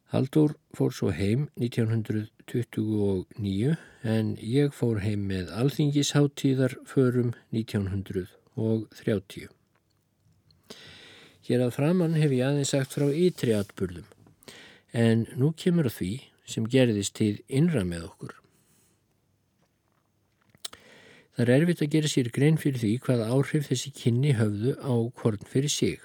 Haldur 0.08 0.56
fór 0.72 0.94
svo 0.96 1.10
heim 1.12 1.52
1929 1.60 3.76
en 4.08 4.30
ég 4.40 4.72
fór 4.72 5.04
heim 5.04 5.28
með 5.28 5.52
alþingisháttíðar 5.52 6.80
förum 6.88 7.36
1930. 7.52 9.52
Hér 11.48 11.64
að 11.66 11.74
framann 11.76 12.16
hef 12.16 12.32
ég 12.32 12.44
aðeins 12.46 12.72
sagt 12.72 12.92
frá 12.96 13.06
ytri 13.08 13.52
atbyrðum 13.56 14.08
en 14.96 15.26
nú 15.36 15.52
kemur 15.56 15.88
því 15.92 16.12
sem 16.48 16.64
gerðist 16.72 17.14
til 17.20 17.40
innra 17.48 17.84
með 17.84 18.04
okkur. 18.08 18.47
Það 21.38 21.50
er 21.54 21.60
erfitt 21.62 21.82
að 21.84 21.92
gera 21.92 22.08
sér 22.10 22.28
grein 22.34 22.56
fyrir 22.58 22.80
því 22.82 22.88
hvað 23.04 23.20
áhrif 23.30 23.68
þessi 23.68 23.90
kynni 23.94 24.32
höfðu 24.34 24.72
á 24.82 24.94
hvorn 25.20 25.44
fyrir 25.46 25.70
sig. 25.70 26.00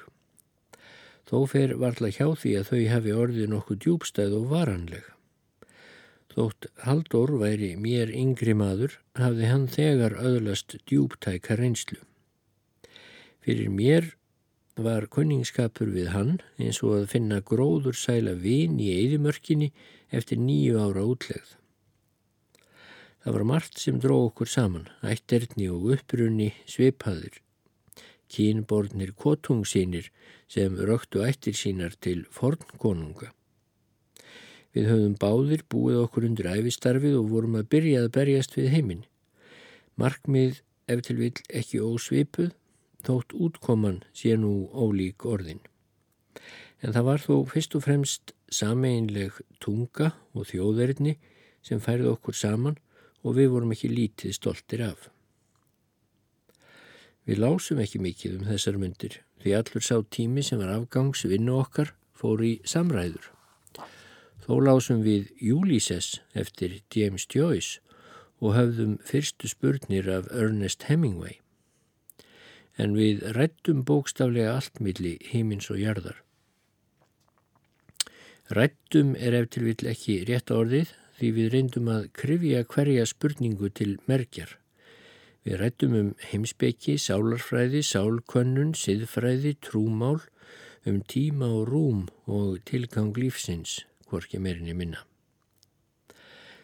Þó 1.26 1.40
fer 1.50 1.72
varðla 1.82 2.12
hjá 2.14 2.28
því 2.38 2.52
að 2.60 2.68
þau 2.68 2.82
hafi 2.92 3.16
orðið 3.24 3.48
nokkuð 3.50 3.80
djúbstæð 3.82 4.36
og 4.38 4.46
varanleg. 4.52 5.08
Þótt 6.36 6.68
Haldur 6.86 7.34
væri 7.42 7.72
mér 7.82 8.14
yngri 8.14 8.54
maður 8.60 9.00
hafði 9.18 9.50
hann 9.50 9.66
þegar 9.74 10.20
öðlast 10.22 10.78
djúbtæka 10.86 11.58
reynslu. 11.58 11.98
Fyrir 13.42 13.74
mér 13.74 14.14
var 14.78 15.10
kunningskapur 15.18 15.90
við 15.98 16.14
hann 16.14 16.38
eins 16.62 16.84
og 16.86 17.00
að 17.00 17.10
finna 17.18 17.42
gróður 17.42 17.98
sæla 17.98 18.38
vin 18.38 18.78
í 18.78 18.94
eðimörkinni 19.00 19.74
eftir 20.14 20.38
nýju 20.38 20.78
ára 20.78 21.10
útlegð. 21.10 21.58
Það 23.24 23.36
var 23.38 23.44
margt 23.48 23.80
sem 23.80 24.00
dró 24.04 24.18
okkur 24.26 24.50
saman, 24.52 24.90
ætterni 25.00 25.70
og 25.72 25.94
upprunni 25.96 26.50
svipaður. 26.68 27.38
Kínbornir 28.28 29.14
kotungsínir 29.16 30.10
sem 30.52 30.76
röktu 30.76 31.24
ættir 31.24 31.56
sínar 31.56 31.96
til 32.04 32.26
fornkonunga. 32.36 33.32
Við 34.76 34.90
höfum 34.92 35.16
báðir 35.22 35.64
búið 35.72 36.02
okkur 36.02 36.28
undir 36.28 36.52
æfistarfið 36.52 37.16
og 37.22 37.32
vorum 37.32 37.56
að 37.62 37.70
byrja 37.72 38.04
að 38.04 38.12
berjast 38.20 38.60
við 38.60 38.72
heiminn. 38.76 39.08
Markmið 39.96 40.60
ef 40.92 41.08
til 41.08 41.20
vil 41.22 41.34
ekki 41.48 41.80
ósvipuð, 41.80 42.52
þótt 43.08 43.40
útkoman 43.40 44.02
sé 44.12 44.36
nú 44.36 44.68
ólík 44.76 45.24
orðin. 45.24 45.64
En 46.84 46.92
það 46.92 47.08
var 47.08 47.24
þó 47.24 47.36
fyrst 47.48 47.78
og 47.80 47.88
fremst 47.88 48.34
sameinleg 48.52 49.38
tunga 49.64 50.12
og 50.36 50.50
þjóðverðni 50.52 51.22
sem 51.64 51.80
færði 51.80 52.12
okkur 52.18 52.36
saman 52.36 52.83
og 53.24 53.38
við 53.40 53.52
vorum 53.56 53.74
ekki 53.76 53.92
lítið 53.92 54.36
stoltir 54.38 54.84
af. 54.86 55.10
Við 57.24 57.40
lásum 57.40 57.80
ekki 57.80 58.02
mikið 58.04 58.40
um 58.40 58.50
þessar 58.50 58.80
myndir 58.80 59.22
því 59.44 59.54
allur 59.58 59.84
sá 59.84 59.96
tími 60.12 60.44
sem 60.44 60.60
var 60.60 60.72
afgangs 60.74 61.24
vinnu 61.28 61.56
okkar 61.60 61.94
fór 62.16 62.44
í 62.44 62.54
samræður. 62.68 63.30
Þó 64.44 64.54
lásum 64.60 65.04
við 65.06 65.32
Ulysses 65.40 66.18
eftir 66.36 66.82
James 66.92 67.26
Joyce 67.32 67.80
og 68.44 68.58
höfðum 68.58 68.98
fyrstu 69.08 69.48
spurnir 69.48 70.10
af 70.12 70.28
Ernest 70.36 70.90
Hemingway. 70.90 71.40
En 72.76 72.96
við 72.98 73.24
rættum 73.38 73.84
bókstaflega 73.88 74.58
allt 74.58 74.82
milli 74.84 75.16
hímins 75.30 75.70
og 75.72 75.80
jarðar. 75.80 76.18
Rættum 78.52 79.14
er 79.16 79.38
eftir 79.38 79.64
vill 79.64 79.88
ekki 79.88 80.20
rétt 80.28 80.52
orðið 80.52 80.92
því 81.20 81.30
við 81.38 81.54
reyndum 81.54 81.90
að 81.94 82.10
krifja 82.18 82.64
hverja 82.66 83.06
spurningu 83.10 83.70
til 83.70 83.98
merkjar. 84.10 84.58
Við 85.44 85.60
rættum 85.60 85.96
um 86.00 86.12
heimsbyggi, 86.30 86.96
sálarfræði, 87.02 87.82
sálkönnun, 87.84 88.72
siðfræði, 88.80 89.58
trúmál, 89.64 90.22
um 90.88 91.02
tíma 91.08 91.50
og 91.52 91.68
rúm 91.72 92.06
og 92.28 92.62
tilgang 92.68 93.12
lífsins, 93.18 93.82
hvorki 94.08 94.40
meirinni 94.40 94.76
minna. 94.76 95.04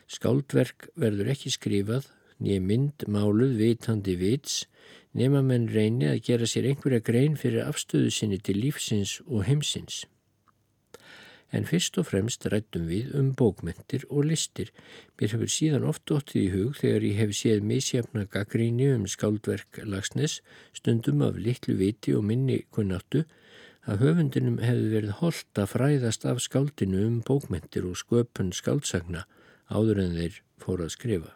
Skáldverk 0.10 0.90
verður 1.00 1.34
ekki 1.36 1.52
skrifað 1.54 2.08
nýja 2.40 2.64
mynd 2.64 3.06
máluð 3.12 3.58
vitandi 3.60 4.16
vits 4.20 4.64
nema 5.18 5.42
menn 5.46 5.68
reyni 5.72 6.08
að 6.10 6.24
gera 6.30 6.48
sér 6.48 6.70
einhverja 6.72 7.04
grein 7.04 7.36
fyrir 7.40 7.68
afstöðu 7.68 8.12
sinni 8.14 8.40
til 8.40 8.60
lífsins 8.64 9.20
og 9.28 9.44
heimsins. 9.50 10.06
En 11.52 11.66
fyrst 11.66 11.98
og 11.98 12.06
fremst 12.06 12.46
rættum 12.54 12.86
við 12.90 13.14
um 13.18 13.32
bókmyndir 13.34 14.04
og 14.10 14.28
listir. 14.30 14.70
Mér 15.18 15.34
hefur 15.34 15.50
síðan 15.50 15.88
oft 15.90 16.12
óttið 16.14 16.42
í 16.44 16.50
hug 16.54 16.76
þegar 16.78 17.06
ég 17.08 17.22
hef 17.24 17.32
séð 17.34 17.64
misjafna 17.66 18.26
gaggríni 18.30 18.92
um 18.94 19.08
skáldverk 19.10 19.82
lagsnes, 19.82 20.40
stundum 20.78 21.24
af 21.26 21.40
litlu 21.42 21.74
viti 21.80 22.14
og 22.14 22.28
minni 22.30 22.62
kunnáttu, 22.76 23.24
að 23.90 24.04
höfundinum 24.04 24.60
hefði 24.62 24.90
verið 24.94 25.18
holdt 25.24 25.62
að 25.62 25.72
fræðast 25.74 26.26
af 26.30 26.42
skáldinu 26.46 27.02
um 27.08 27.20
bókmyndir 27.26 27.88
og 27.90 27.98
sköpun 27.98 28.54
skáldsagna 28.54 29.26
áður 29.74 30.04
en 30.04 30.18
þeir 30.18 30.42
fóru 30.62 30.86
að 30.86 30.94
skrifa. 30.94 31.32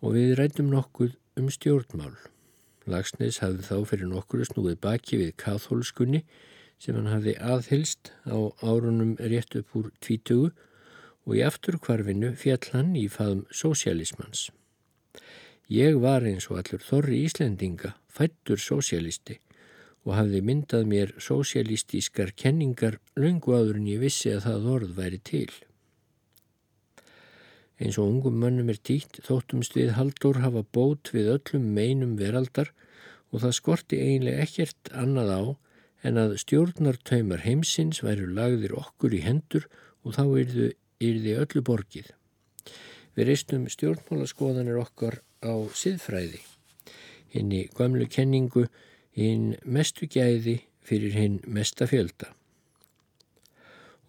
Og 0.00 0.16
við 0.16 0.32
rættum 0.40 0.72
nokkuð 0.72 1.18
um 1.38 1.52
stjórnmál. 1.52 2.16
Lagsnes 2.88 3.38
hafði 3.42 3.68
þá 3.68 3.76
fyrir 3.92 4.08
nokkuru 4.10 4.48
snúið 4.48 4.80
baki 4.82 5.20
við 5.20 5.36
katholskunni 5.38 6.24
sem 6.82 6.96
hann 6.98 7.10
hafði 7.12 7.36
aðhylst 7.38 8.10
á 8.26 8.38
árunum 8.66 9.14
rétt 9.20 9.54
upp 9.60 9.76
úr 9.78 9.92
tvítugu 10.02 10.50
og 11.22 11.36
í 11.38 11.44
afturkvarfinu 11.46 12.32
fjall 12.38 12.64
hann 12.72 12.96
í 12.98 13.06
faðum 13.06 13.44
sósialismans. 13.54 14.48
Ég 15.70 16.00
var 16.02 16.26
eins 16.26 16.48
og 16.50 16.58
allur 16.58 16.82
þorri 16.82 17.22
Íslendinga 17.28 17.94
fættur 18.10 18.58
sósialisti 18.58 19.38
og 20.02 20.16
hafði 20.18 20.40
myndað 20.42 20.88
mér 20.90 21.12
sósialistískar 21.22 22.34
kenningar 22.34 22.98
lungu 23.14 23.54
áður 23.54 23.78
en 23.78 23.90
ég 23.92 24.02
vissi 24.02 24.32
að 24.34 24.48
það 24.48 24.70
orð 24.74 24.96
væri 24.98 25.20
til. 25.22 25.52
Eins 27.78 27.98
og 27.98 28.10
ungum 28.10 28.42
mönnum 28.42 28.70
er 28.74 28.82
tíkt 28.82 29.22
þóttumst 29.26 29.78
við 29.78 29.94
haldur 29.94 30.42
hafa 30.42 30.66
bót 30.74 31.14
við 31.14 31.30
öllum 31.36 31.70
meinum 31.78 32.18
veraldar 32.18 32.74
og 33.30 33.44
það 33.44 33.58
skorti 33.58 34.02
eiginlega 34.02 34.42
ekkert 34.48 34.90
annað 34.98 35.30
á 35.38 35.42
en 36.02 36.18
að 36.18 36.36
stjórnartaumar 36.42 37.44
heimsins 37.46 38.02
væru 38.02 38.26
lagðir 38.34 38.74
okkur 38.78 39.14
í 39.14 39.22
hendur 39.24 39.68
og 40.02 40.16
þá 40.16 40.24
yrði 41.02 41.36
öllu 41.38 41.62
borgið. 41.66 42.10
Við 43.14 43.28
reistum 43.28 43.68
stjórnmálaskoðanir 43.70 44.80
okkar 44.82 45.20
á 45.44 45.52
siðfræði, 45.76 46.40
hinn 47.34 47.52
í 47.52 47.66
gamlu 47.76 48.08
kenningu, 48.10 48.66
hinn 49.12 49.56
mestu 49.64 50.08
gæði 50.08 50.62
fyrir 50.82 51.14
hinn 51.16 51.40
mesta 51.46 51.86
fjölda. 51.86 52.32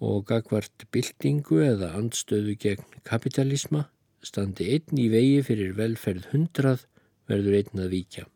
Og 0.03 0.25
gagvart 0.27 0.87
byltingu 0.91 1.61
eða 1.63 1.93
andstöðu 1.99 2.57
gegn 2.59 3.01
kapitalisma 3.07 3.87
standi 4.23 4.71
einn 4.75 4.99
í 4.99 5.09
vegi 5.11 5.41
fyrir 5.47 5.75
velferð 5.77 6.31
hundrað 6.31 6.87
verður 7.29 7.59
einn 7.59 7.83
að 7.85 7.93
víkja. 7.97 8.32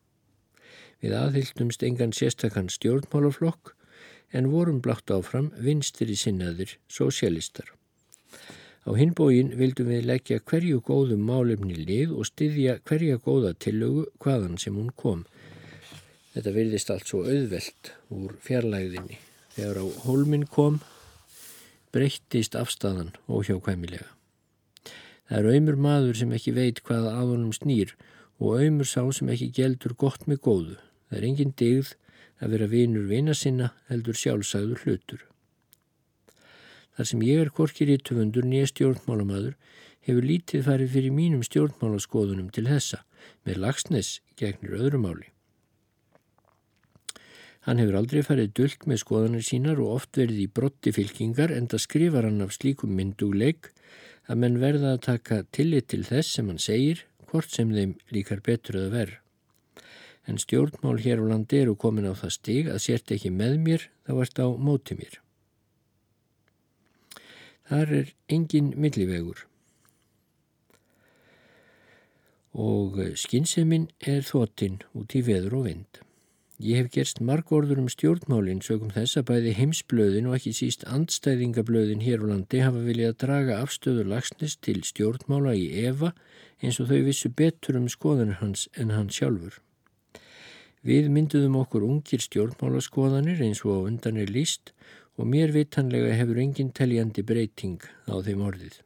Við 1.03 1.13
aðhildumst 1.13 1.83
engan 1.85 2.13
sérstakann 2.15 2.71
stjórnmálaflokk 2.73 3.73
en 4.33 4.49
vorum 4.51 4.79
blátt 4.81 5.11
áfram 5.13 5.51
vinstir 5.61 6.09
í 6.09 6.17
sinnaðir 6.17 6.77
sósialistar. 6.91 7.69
Á 8.87 8.95
hinbógin 8.95 9.51
vildum 9.59 9.89
við 9.91 10.07
leggja 10.07 10.39
hverju 10.39 10.79
góðum 10.87 11.25
málefni 11.27 11.75
lið 11.75 12.13
og 12.15 12.29
styðja 12.29 12.77
hverja 12.87 13.19
góða 13.19 13.53
tillögu 13.59 14.05
hvaðan 14.23 14.57
sem 14.61 14.77
hún 14.79 14.93
kom. 14.95 15.25
Þetta 16.33 16.53
virðist 16.55 16.91
allt 16.93 17.09
svo 17.11 17.23
auðvelt 17.27 17.91
úr 18.15 18.37
fjarlægðinni. 18.45 19.19
Þegar 19.57 19.81
á 19.83 19.85
hólminn 20.05 20.47
kom 20.47 20.79
breyttist 21.91 22.55
afstæðan 22.55 23.11
óhjákvæmilega. 23.27 24.07
Það 25.27 25.37
er 25.37 25.49
auðmur 25.51 25.79
maður 25.83 26.19
sem 26.21 26.33
ekki 26.37 26.55
veit 26.55 26.83
hvaða 26.87 27.17
aðunum 27.19 27.55
snýr 27.55 27.95
og 28.39 28.61
auðmur 28.61 28.87
sá 28.87 29.01
sem 29.11 29.31
ekki 29.33 29.49
geldur 29.59 29.97
gott 29.99 30.27
með 30.29 30.43
góðu. 30.47 30.77
Það 31.07 31.17
er 31.17 31.27
engin 31.29 31.55
digð 31.59 31.93
að 32.41 32.53
vera 32.53 32.69
vinur 32.71 33.07
vina 33.09 33.33
sinna 33.37 33.71
heldur 33.89 34.17
sjálfsagður 34.17 34.83
hlutur. 34.85 35.23
Þar 36.97 37.09
sem 37.11 37.23
ég 37.27 37.41
er 37.43 37.53
korkir 37.53 37.89
í 37.93 37.97
töfundur 38.01 38.45
nýja 38.45 38.71
stjórnmálamadur 38.71 39.55
hefur 40.07 40.25
lítið 40.25 40.63
farið 40.65 40.93
fyrir 40.95 41.13
mínum 41.13 41.43
stjórnmálaskoðunum 41.45 42.51
til 42.55 42.65
þessa 42.69 43.03
með 43.45 43.59
lagsnes 43.65 44.13
gegnir 44.39 44.77
öðru 44.79 45.01
máli. 45.03 45.27
Hann 47.67 47.81
hefur 47.81 47.97
aldrei 47.99 48.21
farið 48.23 48.53
dullt 48.55 48.85
með 48.87 49.01
skoðanir 49.03 49.43
sínar 49.43 49.81
og 49.83 49.97
oft 49.97 50.17
verið 50.17 50.39
í 50.45 50.47
brotti 50.59 50.93
fylkingar 50.95 51.51
en 51.51 51.67
það 51.67 51.83
skrifar 51.83 52.27
hann 52.29 52.45
af 52.45 52.55
slíkum 52.55 52.93
myndugleik 52.95 53.73
að 54.31 54.41
menn 54.43 54.59
verða 54.61 54.93
að 54.95 55.03
taka 55.09 55.41
tillit 55.51 55.89
til 55.91 56.05
þess 56.07 56.37
sem 56.37 56.47
hann 56.47 56.63
segir 56.63 57.03
hvort 57.27 57.51
sem 57.51 57.73
þeim 57.75 57.97
líkar 58.15 58.39
betur 58.45 58.79
að 58.79 58.93
verð. 58.95 59.17
En 60.27 60.39
stjórnmál 60.41 60.99
hér 60.99 61.23
á 61.23 61.25
landi 61.31 61.61
eru 61.63 61.75
komin 61.79 62.09
á 62.09 62.13
það 62.13 62.33
stig 62.35 62.71
að 62.71 62.83
sért 62.83 63.13
ekki 63.15 63.31
með 63.31 63.59
mér 63.63 63.85
þá 64.07 64.13
ert 64.23 64.41
á 64.43 64.47
móti 64.59 64.97
mér. 64.99 65.19
Þar 67.67 67.93
er 67.99 68.11
engin 68.31 68.73
millivegur 68.79 69.45
og 72.57 72.97
skynnseminn 73.21 73.87
er 74.01 74.23
þotinn 74.25 74.79
út 74.97 75.13
í 75.13 75.21
veður 75.21 75.59
og 75.59 75.65
vind. 75.67 75.99
Ég 76.57 76.79
hef 76.79 76.87
gerst 76.95 77.19
marg 77.21 77.51
orður 77.53 77.83
um 77.83 77.89
stjórnmálinn 77.91 78.63
sögum 78.65 78.89
þess 78.95 79.19
að 79.19 79.27
bæði 79.29 79.51
heimsblöðin 79.59 80.29
og 80.31 80.39
ekki 80.39 80.55
síst 80.57 80.87
andstæðingablöðin 80.89 82.01
hér 82.01 82.23
á 82.25 82.33
landi 82.33 82.63
hafa 82.65 82.81
viljað 82.81 83.13
að 83.13 83.19
draga 83.23 83.59
afstöður 83.61 84.09
lagsnes 84.15 84.55
til 84.65 84.79
stjórnmála 84.81 85.53
í 85.53 85.67
Eva 85.85 86.15
eins 86.57 86.79
og 86.81 86.89
þau 86.89 87.03
vissu 87.05 87.29
betur 87.29 87.77
um 87.77 87.85
skoðanir 87.93 88.41
hans 88.41 88.65
en 88.73 88.95
hann 88.95 89.13
sjálfur. 89.13 89.59
Við 90.85 91.09
mynduðum 91.09 91.55
okkur 91.63 91.85
ungir 91.87 92.21
stjórnmálaskoðanir 92.21 93.41
eins 93.41 93.63
og 93.65 93.81
á 93.81 93.87
undan 93.89 94.19
er 94.21 94.29
líst 94.29 94.73
og 95.17 95.25
mér 95.25 95.53
vitanlega 95.55 96.13
hefur 96.13 96.37
engin 96.43 96.69
teljandi 96.69 97.23
breyting 97.25 97.81
á 98.05 98.21
þeim 98.21 98.43
orðið. 98.45 98.77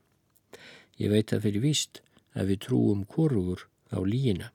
Ég 1.01 1.11
veit 1.11 1.33
að 1.33 1.47
fyrir 1.47 1.65
víst 1.65 2.01
að 2.31 2.53
við 2.53 2.61
trúum 2.67 3.03
korugur 3.03 3.67
á 3.91 3.99
líina. 4.07 4.51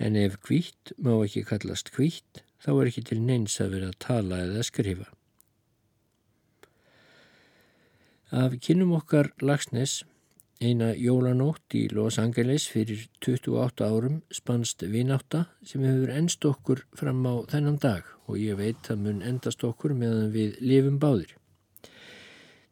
En 0.00 0.16
ef 0.16 0.38
kvítt 0.40 0.94
má 0.96 1.12
ekki 1.20 1.44
kallast 1.44 1.92
kvítt, 1.92 2.40
þá 2.56 2.70
er 2.72 2.88
ekki 2.88 3.04
til 3.10 3.20
neins 3.20 3.58
að 3.60 3.74
vera 3.76 3.90
að 3.92 3.98
tala 4.00 4.40
eða 4.46 4.64
skrifa. 4.64 5.08
Af 8.30 8.56
kynum 8.64 8.94
okkar 8.96 9.32
lagsnes 9.42 10.00
Eina 10.60 10.90
jólanótt 10.92 11.72
í 11.72 11.86
Los 11.88 12.18
Angeles 12.20 12.66
fyrir 12.68 13.06
28 13.24 13.86
árum 13.86 14.18
spannst 14.28 14.82
vináta 14.92 15.46
sem 15.64 15.86
hefur 15.88 16.10
ennst 16.12 16.44
okkur 16.44 16.82
fram 17.00 17.22
á 17.24 17.48
þennan 17.48 17.78
dag 17.80 18.10
og 18.28 18.36
ég 18.36 18.58
veit 18.58 18.90
að 18.92 19.06
mun 19.06 19.22
endast 19.24 19.64
okkur 19.64 19.94
meðan 19.96 20.28
við 20.34 20.58
lifum 20.60 20.98
báðir. 21.00 21.32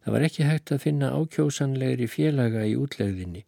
Það 0.04 0.14
var 0.14 0.26
ekki 0.28 0.50
hægt 0.50 0.74
að 0.76 0.84
finna 0.84 1.14
ákjósanlegri 1.16 2.10
félaga 2.12 2.66
í 2.68 2.76
útlegðinni 2.76 3.46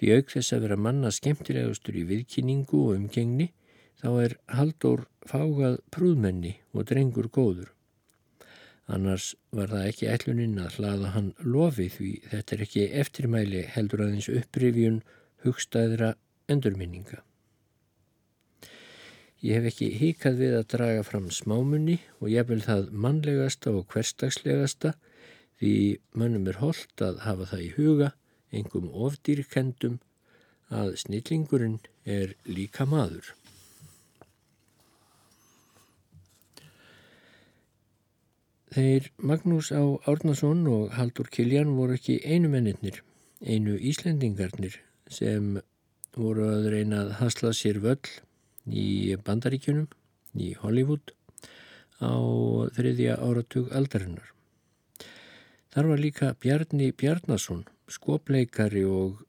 því 0.00 0.12
auk 0.18 0.34
þess 0.34 0.56
að 0.58 0.66
vera 0.66 0.82
manna 0.88 1.14
skemmtilegustur 1.14 2.02
í 2.02 2.04
viðkynningu 2.10 2.82
og 2.88 2.98
umgengni 2.98 3.52
þá 4.02 4.10
er 4.24 4.38
Haldur 4.58 5.06
fágað 5.30 5.78
prúðmenni 5.94 6.56
og 6.74 6.90
drengur 6.90 7.30
góður. 7.30 7.70
Annars 8.86 9.32
var 9.50 9.72
það 9.72 9.88
ekki 9.90 10.08
ætluninn 10.12 10.58
að 10.62 10.76
hlaða 10.78 11.12
hann 11.16 11.30
lofi 11.42 11.88
því 11.90 12.10
þetta 12.30 12.54
er 12.56 12.66
ekki 12.66 12.84
eftirmæli 13.02 13.62
heldur 13.74 14.04
aðeins 14.04 14.28
upprifjun 14.30 15.00
hugstæðra 15.42 16.12
endurminninga. 16.52 17.22
Ég 19.42 19.58
hef 19.58 19.66
ekki 19.72 19.88
híkað 20.00 20.38
við 20.40 20.54
að 20.60 20.68
draga 20.72 21.02
fram 21.06 21.26
smámunni 21.34 21.98
og 22.20 22.30
ég 22.32 22.46
vil 22.48 22.62
það 22.64 22.88
mannlegasta 23.04 23.74
og 23.74 23.90
hverstagslegasta 23.92 24.94
því 25.60 25.74
mannum 26.16 26.46
er 26.50 26.60
holdt 26.62 27.02
að 27.04 27.20
hafa 27.24 27.48
það 27.52 27.64
í 27.66 27.72
huga, 27.76 28.12
engum 28.52 28.88
ofdýrkendum, 28.90 29.98
að 30.70 30.96
snillingurinn 31.02 31.78
er 32.04 32.34
líka 32.48 32.86
maður. 32.88 33.34
Þeir 38.76 39.06
Magnús 39.24 39.70
á 39.72 39.80
Árnason 40.04 40.66
og 40.68 40.90
Haldur 40.92 41.30
Kiljan 41.32 41.70
voru 41.78 41.94
ekki 41.96 42.18
einu 42.28 42.50
mennirnir, 42.52 42.98
einu 43.40 43.78
Íslendingarnir 43.80 44.76
sem 45.08 45.54
voru 46.12 46.44
að 46.44 46.68
reyna 46.74 46.98
að 47.06 47.14
hasla 47.22 47.54
sér 47.56 47.80
völl 47.80 48.10
í 48.68 49.16
bandaríkjunum, 49.24 49.88
í 50.36 50.52
Hollywood 50.60 51.14
á 52.04 52.20
þriðja 52.76 53.16
áratug 53.16 53.72
aldarinnar. 53.72 54.28
Þar 55.72 55.92
var 55.94 56.04
líka 56.04 56.32
Bjarni 56.36 56.92
Bjarnason, 56.92 57.64
skopleikari 57.88 58.84
og 58.84 59.24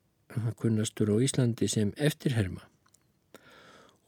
kunnastur 0.60 1.16
á 1.16 1.24
Íslandi 1.24 1.72
sem 1.72 1.96
eftirherma. 1.96 2.68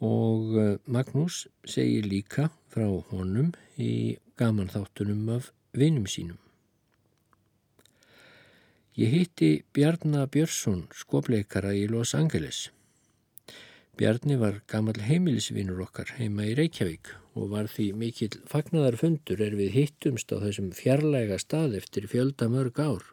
Og 0.05 0.53
Magnús 0.85 1.47
segir 1.65 2.05
líka 2.05 2.51
frá 2.69 2.91
honum 3.09 3.55
í 3.81 4.19
gaman 4.41 4.71
þáttunum 4.73 5.27
af 5.35 5.51
vinum 5.77 6.07
sínum. 6.09 6.39
Ég 8.97 9.13
hitti 9.13 9.51
Bjarnar 9.77 10.31
Björnsson, 10.33 10.87
skopleikara 10.97 11.75
í 11.77 11.83
Los 11.91 12.15
Angeles. 12.17 12.71
Bjarni 14.01 14.39
var 14.41 14.63
gammal 14.73 15.03
heimilisvinur 15.05 15.83
okkar 15.85 16.15
heima 16.17 16.47
í 16.49 16.55
Reykjavík 16.57 17.11
og 17.37 17.51
var 17.53 17.69
því 17.69 17.91
mikill 18.01 18.39
fagnæðarfundur 18.49 19.43
er 19.45 19.59
við 19.61 19.77
hittumst 19.77 20.33
á 20.33 20.41
þessum 20.41 20.73
fjarlæga 20.73 21.37
stað 21.43 21.77
eftir 21.83 22.09
fjölda 22.09 22.49
mörg 22.49 22.81
ár. 22.81 23.05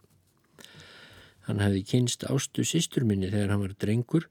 Hann 1.44 1.60
hefði 1.60 1.84
kynst 1.92 2.24
ástu 2.32 2.64
sístur 2.64 3.04
minni 3.04 3.34
þegar 3.34 3.52
hann 3.52 3.66
var 3.66 3.76
drengur 3.76 4.30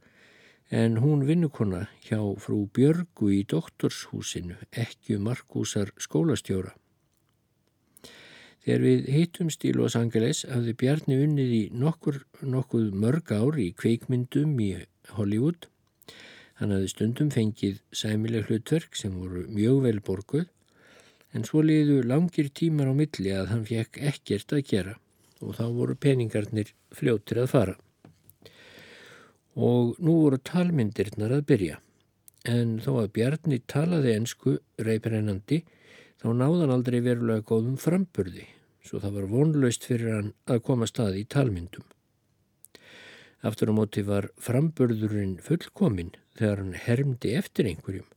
en 0.73 0.97
hún 1.05 1.29
vinnukonna 1.29 1.87
hjá 2.09 2.19
frú 2.41 2.65
Björgu 2.73 3.31
í 3.37 3.45
doktorshúsinu, 3.45 4.57
ekki 4.73 5.21
Markúsar 5.21 5.93
skólastjóra. 6.01 6.73
Þegar 8.67 8.83
við 8.83 9.05
hittumst 9.15 9.63
í 9.63 9.71
Los 9.77 9.95
Angeles 9.95 10.41
hafði 10.51 10.73
Bjarni 10.75 11.17
unnið 11.23 11.51
í 11.55 11.59
nokkur, 11.71 12.17
nokkuð 12.43 12.89
mörg 12.99 13.29
ár 13.31 13.55
í 13.63 13.69
kveikmyndum 13.79 14.57
í 14.59 14.73
Hollywood. 15.15 15.69
Hann 16.59 16.75
hafði 16.75 16.89
stundum 16.91 17.29
fengið 17.31 17.77
sæmileg 17.95 18.49
hlutverk 18.51 18.99
sem 18.99 19.13
voru 19.15 19.45
mjög 19.55 19.79
vel 19.85 20.01
borguð 20.03 20.49
en 21.31 21.47
svo 21.47 21.63
liðu 21.63 22.01
langir 22.11 22.49
tímar 22.51 22.91
á 22.91 22.95
milli 22.99 23.37
að 23.37 23.53
hann 23.53 23.63
fekk 23.69 24.01
ekkert 24.11 24.57
að 24.59 24.65
gera 24.73 24.97
og 25.39 25.55
þá 25.61 25.65
voru 25.79 25.97
peningarnir 26.03 26.75
fljóttir 26.91 27.45
að 27.45 27.53
fara. 27.55 27.77
Og 29.55 29.95
nú 30.03 30.17
voru 30.25 30.43
talmyndirnar 30.43 31.37
að 31.39 31.47
byrja. 31.53 31.79
En 32.51 32.81
þó 32.83 32.97
að 33.05 33.13
Bjarni 33.15 33.63
talaði 33.71 34.19
ensku 34.19 34.59
reyprennandi 34.83 35.63
þá 36.19 36.29
náðan 36.35 36.75
aldrei 36.81 36.99
verulega 37.05 37.47
góðum 37.47 37.79
framburði 37.79 38.56
svo 38.87 39.01
það 39.03 39.19
var 39.19 39.31
vonlaust 39.33 39.87
fyrir 39.89 40.15
hann 40.15 40.33
að 40.47 40.63
koma 40.69 40.89
stað 40.89 41.19
í 41.21 41.25
talmyndum. 41.29 41.85
Aftur 43.47 43.71
á 43.71 43.75
móti 43.77 44.03
var 44.07 44.31
framburðurinn 44.43 45.37
fullkominn 45.45 46.15
þegar 46.39 46.63
hann 46.63 46.79
hermdi 46.87 47.35
eftir 47.39 47.69
einhverjum 47.71 48.09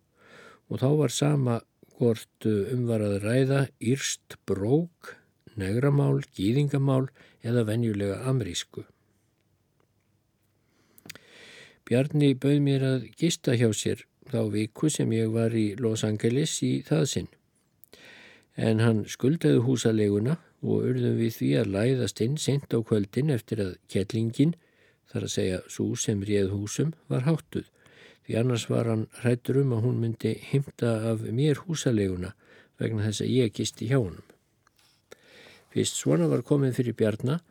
og 0.69 0.81
þá 0.81 0.89
var 1.01 1.13
sama 1.13 1.55
hvort 1.97 2.45
umvarað 2.47 3.17
ræða 3.25 3.63
írst 3.81 4.37
brók, 4.47 5.15
negramál, 5.59 6.21
gýðingamál 6.37 7.09
eða 7.43 7.65
venjulega 7.67 8.21
amrísku. 8.29 8.85
Bjarni 11.89 12.35
bauð 12.37 12.61
mér 12.61 12.85
að 12.85 13.07
gista 13.17 13.55
hjá 13.57 13.71
sér 13.73 14.05
þá 14.29 14.43
viku 14.53 14.91
sem 14.93 15.11
ég 15.15 15.31
var 15.33 15.55
í 15.57 15.73
Los 15.81 16.05
Angeles 16.05 16.59
í 16.63 16.79
það 16.85 17.05
sinn. 17.13 17.29
En 18.55 18.83
hann 18.83 19.05
skuldaði 19.09 19.63
húsaleguna 19.65 20.37
og 20.61 20.85
urðum 20.91 21.17
við 21.19 21.35
því 21.37 21.49
að 21.59 21.73
læðast 21.75 22.21
inn 22.25 22.37
sent 22.37 22.73
á 22.75 22.79
kvöldin 22.79 23.31
eftir 23.33 23.61
að 23.63 23.75
kettlingin, 23.91 24.55
þar 25.09 25.25
að 25.25 25.35
segja 25.35 25.59
svo 25.71 25.93
sem 25.97 26.21
réð 26.25 26.51
húsum, 26.53 26.93
var 27.07 27.25
háttuð 27.25 27.69
því 28.29 28.35
annars 28.37 28.67
var 28.69 28.85
hann 28.85 29.07
hrættur 29.23 29.57
um 29.63 29.71
að 29.73 29.85
hún 29.87 30.01
myndi 30.03 30.35
himta 30.51 30.89
af 31.09 31.23
mér 31.33 31.63
húsaleguna 31.65 32.35
vegna 32.77 33.07
þess 33.07 33.23
að 33.25 33.31
ég 33.33 33.55
gisti 33.57 33.87
hjá 33.89 33.97
honum. 33.97 34.27
Fyrst 35.73 35.97
svona 35.97 36.27
var 36.29 36.45
komið 36.45 36.75
fyrir 36.77 36.97
Bjarnar 36.99 37.41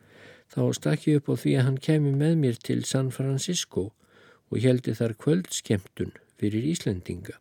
þá 0.53 0.61
stakk 0.77 1.09
ég 1.09 1.19
upp 1.19 1.27
á 1.31 1.35
því 1.41 1.57
að 1.57 1.67
hann 1.67 1.81
kemi 1.83 2.13
með 2.15 2.39
mér 2.45 2.61
til 2.63 2.79
San 2.87 3.11
Francisco 3.11 3.89
og 4.47 4.63
heldi 4.63 4.95
þar 4.95 5.17
kvöldskemtun 5.19 6.15
fyrir 6.39 6.71
Íslendinga. 6.71 7.35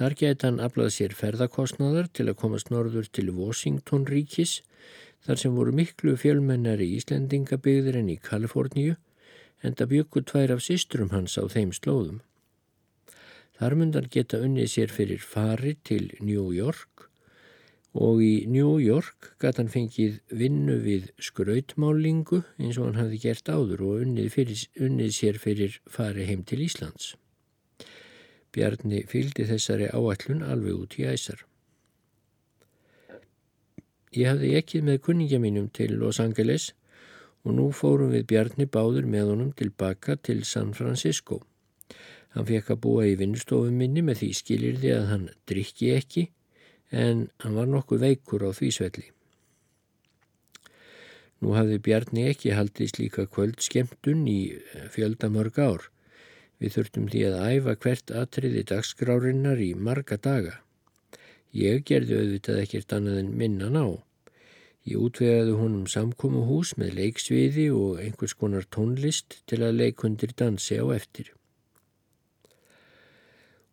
Þar 0.00 0.14
geti 0.16 0.46
hann 0.46 0.62
aflað 0.64 0.94
sér 0.94 1.12
ferðarkostnaðar 1.12 2.06
til 2.16 2.24
að 2.30 2.38
komast 2.40 2.70
norður 2.72 3.10
til 3.12 3.26
Washington 3.36 4.06
ríkis 4.08 4.62
þar 5.26 5.40
sem 5.42 5.52
voru 5.52 5.74
miklu 5.76 6.14
fjölmennari 6.16 6.86
Íslendingabygðir 6.96 7.98
en 8.00 8.08
í 8.08 8.16
Kaliforníu 8.16 8.94
en 9.60 9.76
það 9.76 9.92
byggur 9.92 10.24
tvær 10.30 10.54
af 10.56 10.64
sístrum 10.64 11.12
hans 11.12 11.36
á 11.36 11.44
þeim 11.52 11.76
slóðum. 11.76 12.24
Þar 13.60 13.76
mundan 13.76 14.08
geta 14.08 14.40
unnið 14.40 14.72
sér 14.72 14.96
fyrir 14.96 15.20
fari 15.20 15.76
til 15.84 16.08
New 16.24 16.48
York 16.56 17.10
og 17.92 18.24
í 18.24 18.34
New 18.48 18.78
York 18.80 19.34
gæti 19.36 19.60
hann 19.60 19.74
fengið 19.76 20.20
vinnu 20.32 20.80
við 20.80 21.10
skrautmálingu 21.20 22.40
eins 22.56 22.80
og 22.80 22.88
hann 22.88 23.02
hafði 23.04 23.20
gert 23.28 23.52
áður 23.52 23.84
og 23.84 24.06
unnið, 24.06 24.32
fyrir, 24.32 24.68
unnið 24.80 25.18
sér 25.18 25.44
fyrir 25.44 25.82
fari 25.84 26.24
heim 26.24 26.48
til 26.48 26.64
Íslands. 26.64 27.18
Bjarni 28.54 29.04
fylgdi 29.10 29.46
þessari 29.46 29.86
áallun 29.94 30.42
alveg 30.46 30.82
út 30.84 30.96
í 30.98 31.06
æsar. 31.06 31.44
Ég 34.10 34.26
hafði 34.26 34.56
ekkið 34.58 34.86
með 34.88 35.02
kunningja 35.06 35.38
mínum 35.38 35.68
til 35.70 35.92
Los 36.00 36.18
Angeles 36.22 36.72
og 37.44 37.54
nú 37.56 37.68
fórum 37.76 38.10
við 38.14 38.26
Bjarni 38.32 38.66
báður 38.66 39.06
með 39.06 39.30
honum 39.34 39.52
tilbaka 39.56 40.16
til 40.18 40.42
San 40.44 40.74
Francisco. 40.74 41.38
Hann 42.34 42.46
fekk 42.46 42.74
að 42.74 42.82
búa 42.82 43.06
í 43.06 43.14
vinnstofum 43.18 43.78
minni 43.78 44.02
með 44.06 44.22
því 44.22 44.32
skilirði 44.40 44.92
að 44.96 45.08
hann 45.12 45.30
drikki 45.50 45.94
ekki 45.94 46.26
en 46.90 47.28
hann 47.42 47.56
var 47.56 47.70
nokkuð 47.70 48.04
veikur 48.04 48.44
á 48.46 48.50
því 48.50 48.70
svelli. 48.74 49.06
Nú 51.40 51.54
hafði 51.56 51.78
Bjarni 51.86 52.26
ekki 52.28 52.52
haldið 52.52 52.92
slíka 52.92 53.24
kvöldskemtun 53.30 54.26
í 54.28 54.40
eh, 54.58 54.88
fjöldamörg 54.92 55.58
ár. 55.62 55.86
Við 56.60 56.74
þurftum 56.76 57.08
því 57.08 57.22
að 57.30 57.38
æfa 57.54 57.74
hvert 57.84 58.12
atriði 58.22 58.62
dagskrárinnar 58.68 59.60
í 59.64 59.70
marga 59.74 60.18
daga. 60.20 60.58
Ég 61.56 61.82
gerði 61.88 62.18
auðvitað 62.20 62.62
ekkert 62.62 62.92
annað 62.94 63.20
en 63.22 63.30
minna 63.40 63.70
ná. 63.72 63.84
Ég 64.88 65.00
útvegaði 65.00 65.56
honum 65.56 65.88
samkómuhús 65.90 66.74
með 66.80 66.94
leiksviði 67.00 67.66
og 67.74 68.00
einhvers 68.04 68.36
konar 68.36 68.68
tónlist 68.76 69.40
til 69.50 69.60
að 69.64 69.80
leikundir 69.80 70.36
dansi 70.36 70.78
á 70.80 70.84
eftir. 70.94 71.32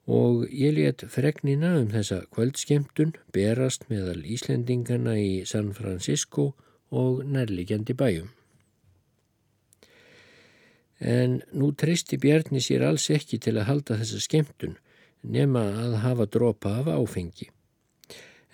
Og 0.08 0.48
ég 0.48 0.78
let 0.78 1.04
fregnina 1.12 1.74
um 1.82 1.92
þessa 1.92 2.22
kvöldskemtun 2.32 3.14
berast 3.36 3.90
meðal 3.92 4.24
Íslendingana 4.24 5.18
í 5.20 5.44
San 5.44 5.74
Francisco 5.76 6.54
og 6.96 7.26
nærligjandi 7.28 7.96
bæjum. 8.00 8.32
En 11.00 11.42
nú 11.54 11.74
treysti 11.78 12.18
Bjarni 12.18 12.62
sér 12.64 12.88
alls 12.88 13.10
ekki 13.14 13.38
til 13.38 13.58
að 13.58 13.70
halda 13.70 14.00
þessa 14.00 14.24
skemtun 14.24 14.80
nema 15.22 15.68
að 15.84 16.00
hafa 16.06 16.26
dropa 16.26 16.80
af 16.82 16.90
áfengi 16.96 17.52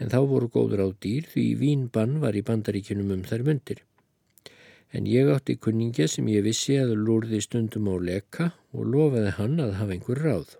en 0.03 0.11
þá 0.11 0.19
voru 0.29 0.49
góður 0.51 0.83
á 0.83 0.87
dýr 1.05 1.27
því 1.31 1.45
vínbann 1.61 2.17
var 2.23 2.35
í 2.35 2.43
bandaríkunum 2.45 3.13
um 3.15 3.23
þær 3.27 3.45
myndir. 3.47 3.83
En 4.93 5.07
ég 5.09 5.29
átti 5.33 5.55
kunningja 5.57 6.09
sem 6.11 6.27
ég 6.29 6.43
vissi 6.45 6.75
að 6.77 6.95
lúrði 7.05 7.39
stundum 7.41 7.89
á 7.89 7.95
leka 7.97 8.51
og 8.73 8.89
lofaði 8.93 9.31
hann 9.39 9.63
að 9.63 9.77
hafa 9.79 9.95
einhver 9.95 10.21
ráð. 10.21 10.51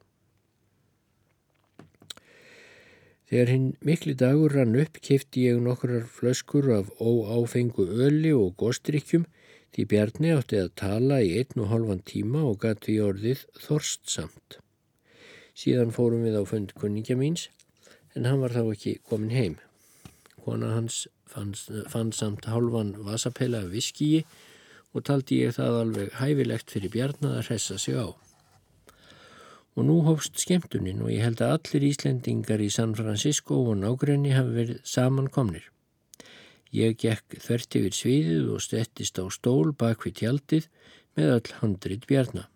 Þegar 3.30 3.50
hinn 3.50 3.68
mikli 3.82 4.14
dagur 4.18 4.54
rann 4.54 4.78
upp 4.78 5.00
kefti 5.02 5.48
ég 5.50 5.62
nokkrar 5.66 6.06
flöskur 6.06 6.70
af 6.78 6.90
óáfengu 7.02 7.86
öli 8.08 8.34
og 8.38 8.54
góstrykkjum 8.62 9.26
því 9.74 9.86
Bjarni 9.90 10.32
átti 10.36 10.60
að 10.62 10.74
tala 10.78 11.20
í 11.26 11.34
einn 11.40 11.64
og 11.64 11.72
halvan 11.72 12.04
tíma 12.06 12.44
og 12.46 12.60
gæti 12.62 13.00
orðið 13.02 13.44
þorstsamt. 13.64 14.60
Síðan 15.58 15.94
fórum 15.96 16.26
við 16.26 16.38
á 16.38 16.44
fund 16.50 16.74
kunningja 16.78 17.18
míns 17.18 17.48
en 18.14 18.30
hann 18.30 18.42
var 18.44 18.54
þá 18.54 18.64
ekki 18.68 19.00
komin 19.10 19.34
heim. 19.34 19.58
Kona 20.44 20.76
hans 20.76 21.08
fann, 21.26 21.54
fann 21.90 22.12
samt 22.14 22.46
hálfan 22.50 22.94
vasapela 23.08 23.64
viskíi 23.72 24.24
og 24.94 25.08
taldi 25.10 25.42
ég 25.42 25.58
það 25.58 25.80
alveg 25.82 26.16
hæfilegt 26.20 26.74
fyrir 26.74 26.94
Bjarnað 26.94 27.40
að 27.40 27.48
hressa 27.50 27.80
sig 27.82 27.98
á. 27.98 28.14
Og 29.74 29.88
nú 29.90 30.04
hófst 30.06 30.38
skemmtunin 30.38 31.02
og 31.02 31.10
ég 31.10 31.26
held 31.26 31.42
að 31.42 31.56
allir 31.58 31.90
Íslendingar 31.90 32.62
í 32.62 32.70
San 32.70 32.94
Francisco 32.94 33.64
og 33.72 33.80
nágrenni 33.82 34.36
hafi 34.38 34.54
verið 34.60 34.84
samankomnir. 34.86 35.73
Ég 36.74 36.98
gekk 36.98 37.38
þvert 37.38 37.78
yfir 37.78 37.96
sviðið 37.98 38.50
og 38.56 38.64
stettist 38.66 39.20
á 39.22 39.26
stól 39.30 39.76
bak 39.78 40.08
við 40.08 40.18
tjaldið 40.24 40.68
með 41.18 41.36
öll 41.36 41.56
handrit 41.60 42.08
Bjarnar. 42.10 42.50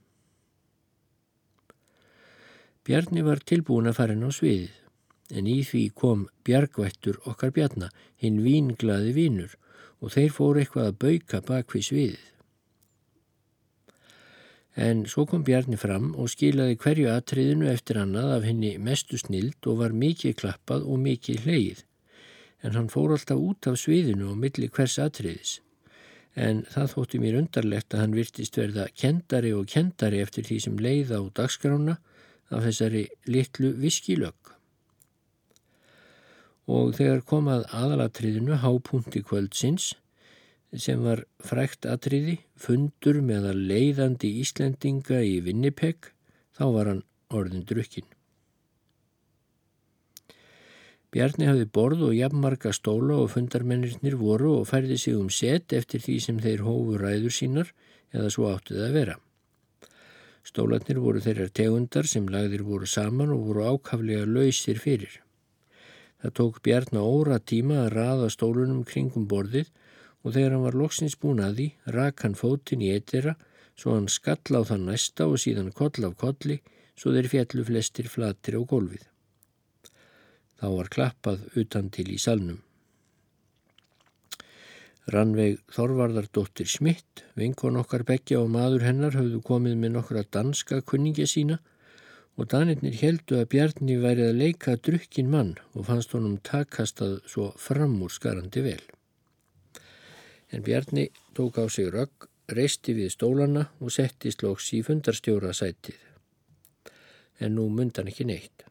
Bjarni 2.87 3.21
var 3.21 3.43
tilbúin 3.43 3.89
að 3.91 3.97
fara 3.99 4.15
inn 4.15 4.25
á 4.25 4.31
sviðið 4.31 5.37
en 5.37 5.47
í 5.51 5.59
því 5.67 5.83
kom 5.91 6.23
bjargvættur 6.47 7.19
okkar 7.27 7.51
bjarna, 7.51 7.89
hinn 8.15 8.39
vínglaði 8.45 9.11
vínur 9.17 9.57
og 9.99 10.13
þeir 10.13 10.33
fóru 10.33 10.61
eitthvað 10.61 10.89
að 10.91 10.99
bauka 11.03 11.41
bak 11.43 11.75
við 11.75 11.87
sviðið. 11.89 12.25
En 14.77 15.07
svo 15.09 15.25
kom 15.25 15.41
Bjarni 15.41 15.77
fram 15.81 16.11
og 16.21 16.29
skilaði 16.29 16.77
hverju 16.77 17.09
atriðinu 17.09 17.65
eftir 17.71 17.97
annað 17.97 18.33
af 18.35 18.43
henni 18.45 18.75
mestu 18.77 19.17
snild 19.17 19.65
og 19.65 19.79
var 19.79 19.95
mikið 20.05 20.35
klappað 20.37 20.85
og 20.85 20.99
mikið 21.01 21.47
hleið. 21.47 21.79
En 22.65 22.75
hann 22.77 22.89
fór 22.89 23.13
alltaf 23.13 23.37
út 23.37 23.69
af 23.69 23.79
sviðinu 23.81 24.31
og 24.31 24.41
milli 24.41 24.69
hvers 24.73 24.97
atriðis. 25.01 25.59
En 26.35 26.63
það 26.73 26.93
þótti 26.93 27.21
mér 27.21 27.39
undarlegt 27.41 27.93
að 27.93 28.03
hann 28.03 28.17
virtist 28.17 28.57
verða 28.57 28.87
kendari 28.93 29.53
og 29.57 29.69
kendari 29.71 30.21
eftir 30.21 30.45
því 30.47 30.59
sem 30.65 30.77
leiða 30.81 31.21
á 31.21 31.23
dagskrána 31.41 31.97
af 32.49 32.63
þessari 32.65 33.07
litlu 33.27 33.73
viskilögg 33.81 34.57
og 36.67 36.91
þegar 36.97 37.23
komað 37.27 37.63
aðalatriðinu 37.75 38.59
hápunti 38.59 39.23
kvöldsins 39.23 39.93
sem 40.75 40.99
var 40.99 41.23
frækt 41.39 41.87
atriði, 41.87 42.41
fundur 42.59 43.21
með 43.23 43.53
að 43.53 43.61
leiðandi 43.71 44.33
Íslendinga 44.41 45.21
í 45.23 45.37
Vinnipeg, 45.45 46.11
þá 46.51 46.65
var 46.75 46.91
hann 46.91 47.03
orðin 47.31 47.63
drukkin. 47.69 48.16
Bjarni 51.15 51.47
hafði 51.47 51.67
borð 51.71 52.01
og 52.09 52.15
jafnmarga 52.17 52.73
stóla 52.75 53.21
og 53.23 53.29
fundarmennirnir 53.31 54.17
voru 54.19 54.57
og 54.57 54.67
færði 54.67 54.97
sig 54.99 55.15
um 55.15 55.29
set 55.31 55.71
eftir 55.77 56.03
því 56.03 56.17
sem 56.25 56.41
þeir 56.43 56.65
hófu 56.65 56.97
ræður 56.99 57.35
sínar 57.35 57.71
eða 58.11 58.31
svo 58.33 58.49
áttuð 58.51 58.81
að 58.89 58.97
vera. 58.97 59.15
Stólatnir 60.47 60.99
voru 61.03 61.23
þeirrar 61.23 61.53
tegundar 61.59 62.11
sem 62.11 62.27
lagðir 62.31 62.65
voru 62.67 62.87
saman 62.91 63.31
og 63.35 63.47
voru 63.47 63.65
ákaflega 63.71 64.27
lausir 64.27 64.83
fyrir. 64.83 65.15
Það 66.19 66.37
tók 66.39 66.61
Bjarni 66.67 66.99
óra 66.99 67.39
tíma 67.39 67.81
að 67.85 67.91
raða 67.95 68.29
stólunum 68.33 68.83
kringum 68.87 69.27
borðið 69.31 69.71
og 70.23 70.33
þegar 70.33 70.55
hann 70.55 70.65
var 70.67 70.79
loksins 70.83 71.15
búin 71.15 71.43
að 71.43 71.59
því 71.59 71.67
rak 71.95 72.23
hann 72.25 72.39
fótinn 72.39 72.83
í 72.83 72.91
eitira 72.95 73.37
svo 73.79 73.95
hann 73.95 74.09
skall 74.11 74.59
á 74.59 74.61
það 74.67 74.87
næsta 74.89 75.27
og 75.31 75.39
síðan 75.39 75.75
koll 75.75 76.07
af 76.07 76.17
kolli 76.19 76.59
svo 76.99 77.15
þeir 77.15 77.31
fjallu 77.31 77.67
flestir 77.67 78.09
flatir 78.11 78.59
á 78.59 78.61
gólfið. 78.67 79.05
Þá 80.57 80.67
var 80.73 80.89
klappað 80.93 81.43
utan 81.59 81.91
til 81.93 82.09
í 82.13 82.17
salnum. 82.21 82.63
Rannveig 85.07 85.61
Þorvardardóttir 85.71 86.67
Smitt, 86.67 87.23
vinkon 87.39 87.77
okkar 87.79 88.03
begja 88.03 88.41
og 88.41 88.49
maður 88.51 88.83
hennar 88.83 89.15
höfðu 89.15 89.39
komið 89.45 89.77
með 89.79 89.93
nokkra 89.93 90.25
danska 90.35 90.81
kunningja 90.83 91.27
sína 91.31 91.61
og 92.37 92.49
danirnir 92.51 92.97
heldu 92.99 93.39
að 93.39 93.47
Bjarni 93.53 93.95
værið 94.03 94.31
að 94.33 94.41
leika 94.41 94.75
drukkin 94.83 95.31
mann 95.31 95.55
og 95.73 95.87
fannst 95.87 96.11
honum 96.17 96.35
takkastað 96.43 97.21
svo 97.23 97.53
framúr 97.55 98.11
skarandi 98.13 98.65
vel. 98.65 98.83
En 100.51 100.63
Bjarni 100.63 101.07
tók 101.37 101.57
á 101.59 101.65
sig 101.71 101.87
rögg, 101.93 102.27
reisti 102.51 102.93
við 102.97 103.13
stólana 103.15 103.69
og 103.79 103.91
setti 103.95 104.31
slóks 104.35 104.73
í 104.75 104.83
fundarstjóra 104.83 105.53
sætið. 105.55 105.97
En 107.39 107.55
nú 107.55 107.69
mundan 107.71 108.11
ekki 108.11 108.27
neitt. 108.27 108.67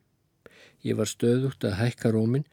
Ég 0.87 0.95
var 1.01 1.11
stöðugt 1.11 1.65
að 1.67 1.81
hækka 1.81 2.13
rómin 2.15 2.47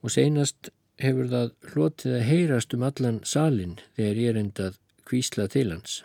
og 0.00 0.12
seinast 0.14 0.70
hefur 1.02 1.28
það 1.28 1.52
hlotið 1.72 2.16
að 2.16 2.26
heyrast 2.30 2.74
um 2.76 2.84
allan 2.86 3.20
salin 3.28 3.76
þegar 3.98 4.20
ég 4.22 4.40
endað 4.40 4.78
kvísla 5.04 5.48
til 5.52 5.68
hans. 5.72 6.02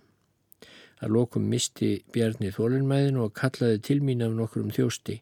Að 1.00 1.14
lokum 1.16 1.46
misti 1.48 2.02
Bjarni 2.12 2.52
þólinnmæðin 2.52 3.22
og 3.24 3.36
kallaði 3.38 3.80
til 3.88 4.00
mín 4.04 4.26
af 4.26 4.36
nokkur 4.36 4.66
um 4.66 4.74
þjósti. 4.76 5.22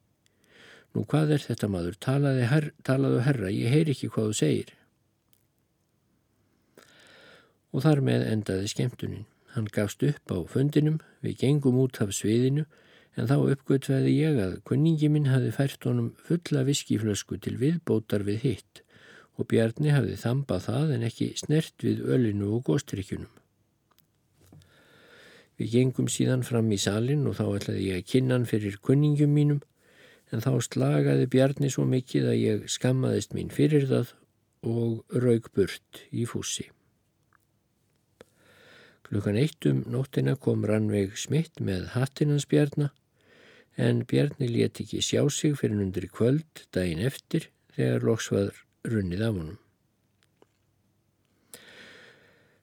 Nú 0.95 1.03
hvað 1.05 1.35
er 1.35 1.43
þetta 1.45 1.69
maður? 1.69 1.99
Talaði 2.01 2.49
her, 2.49 2.71
talaðu 2.87 3.21
herra, 3.27 3.53
ég 3.53 3.69
heyr 3.69 3.91
ekki 3.93 4.09
hvað 4.09 4.31
þú 4.31 4.37
segir. 4.39 4.71
Og 7.75 7.83
þar 7.85 8.01
með 8.07 8.25
endaði 8.31 8.71
skemmtunin. 8.73 9.27
Hann 9.53 9.69
gafst 9.73 10.01
upp 10.05 10.33
á 10.33 10.37
fundinum, 10.49 10.97
við 11.21 11.43
gengum 11.43 11.77
út 11.83 12.01
af 12.01 12.15
sviðinu 12.15 12.65
en 13.17 13.29
þá 13.29 13.37
uppgötvaði 13.53 14.13
ég 14.13 14.37
að 14.41 14.59
kunningi 14.69 15.09
minn 15.09 15.31
hafi 15.31 15.49
fært 15.55 15.87
honum 15.89 16.11
fulla 16.27 16.61
viskiflösku 16.67 17.39
til 17.41 17.55
viðbótar 17.57 18.25
við 18.27 18.43
hitt 18.43 18.83
og 19.37 19.49
Bjarni 19.49 19.93
hafi 19.93 20.17
þambað 20.17 20.67
það 20.67 20.93
en 20.95 21.05
ekki 21.07 21.31
snert 21.37 21.85
við 21.85 22.03
ölinu 22.13 22.51
og 22.57 22.63
góstrykjunum. 22.69 23.33
Við 25.57 25.73
gengum 25.73 26.09
síðan 26.13 26.45
fram 26.45 26.69
í 26.73 26.77
salin 26.81 27.25
og 27.29 27.37
þá 27.39 27.45
ætlaði 27.47 27.89
ég 27.89 28.01
að 28.01 28.09
kynna 28.11 28.37
hann 28.37 28.49
fyrir 28.49 28.77
kunningum 28.85 29.33
mínum 29.33 29.61
en 30.33 30.43
þá 30.43 30.51
slagaði 30.65 31.29
Bjarni 31.33 31.69
svo 31.73 31.85
mikið 31.89 32.29
að 32.29 32.41
ég 32.41 32.65
skammaðist 32.69 33.33
mín 33.33 33.49
fyrir 33.53 33.87
það 33.89 34.13
og 34.67 35.17
raug 35.23 35.49
burt 35.55 36.03
í 36.11 36.27
fúsi. 36.29 36.67
Klukkan 39.07 39.39
eitt 39.39 39.65
um 39.69 39.85
nóttina 39.87 40.35
kom 40.35 40.65
Rannveig 40.67 41.15
Smitt 41.17 41.61
með 41.63 41.93
hattinans 41.93 42.45
Bjarni 42.49 42.89
en 43.77 44.01
Bjarni 44.09 44.49
leti 44.49 44.83
ekki 44.83 45.03
sjá 45.05 45.21
sig 45.29 45.53
fyrir 45.59 45.81
undir 45.83 46.09
kvöld 46.09 46.65
daginn 46.73 47.03
eftir 47.05 47.51
þegar 47.77 48.05
loks 48.09 48.31
var 48.33 48.53
runnið 48.89 49.23
af 49.27 49.35
honum. 49.37 49.57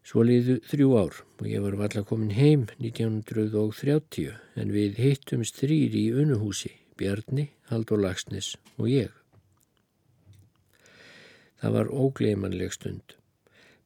Svo 0.04 0.24
liðu 0.26 0.58
þrjú 0.68 0.88
ár 1.00 1.20
og 1.38 1.46
ég 1.48 1.62
var 1.64 1.76
valla 1.80 2.02
komin 2.04 2.34
heim 2.36 2.66
1930 2.76 4.34
en 4.60 4.72
við 4.74 4.98
hittumst 5.00 5.62
þrýri 5.62 6.08
í 6.10 6.16
unuhúsi, 6.24 6.74
Bjarni, 6.98 7.48
Haldur 7.70 8.02
Lagsnes 8.02 8.56
og 8.76 8.90
ég. 8.90 9.14
Það 11.62 11.78
var 11.78 11.94
ógleimanleg 11.94 12.74
stund. 12.74 13.14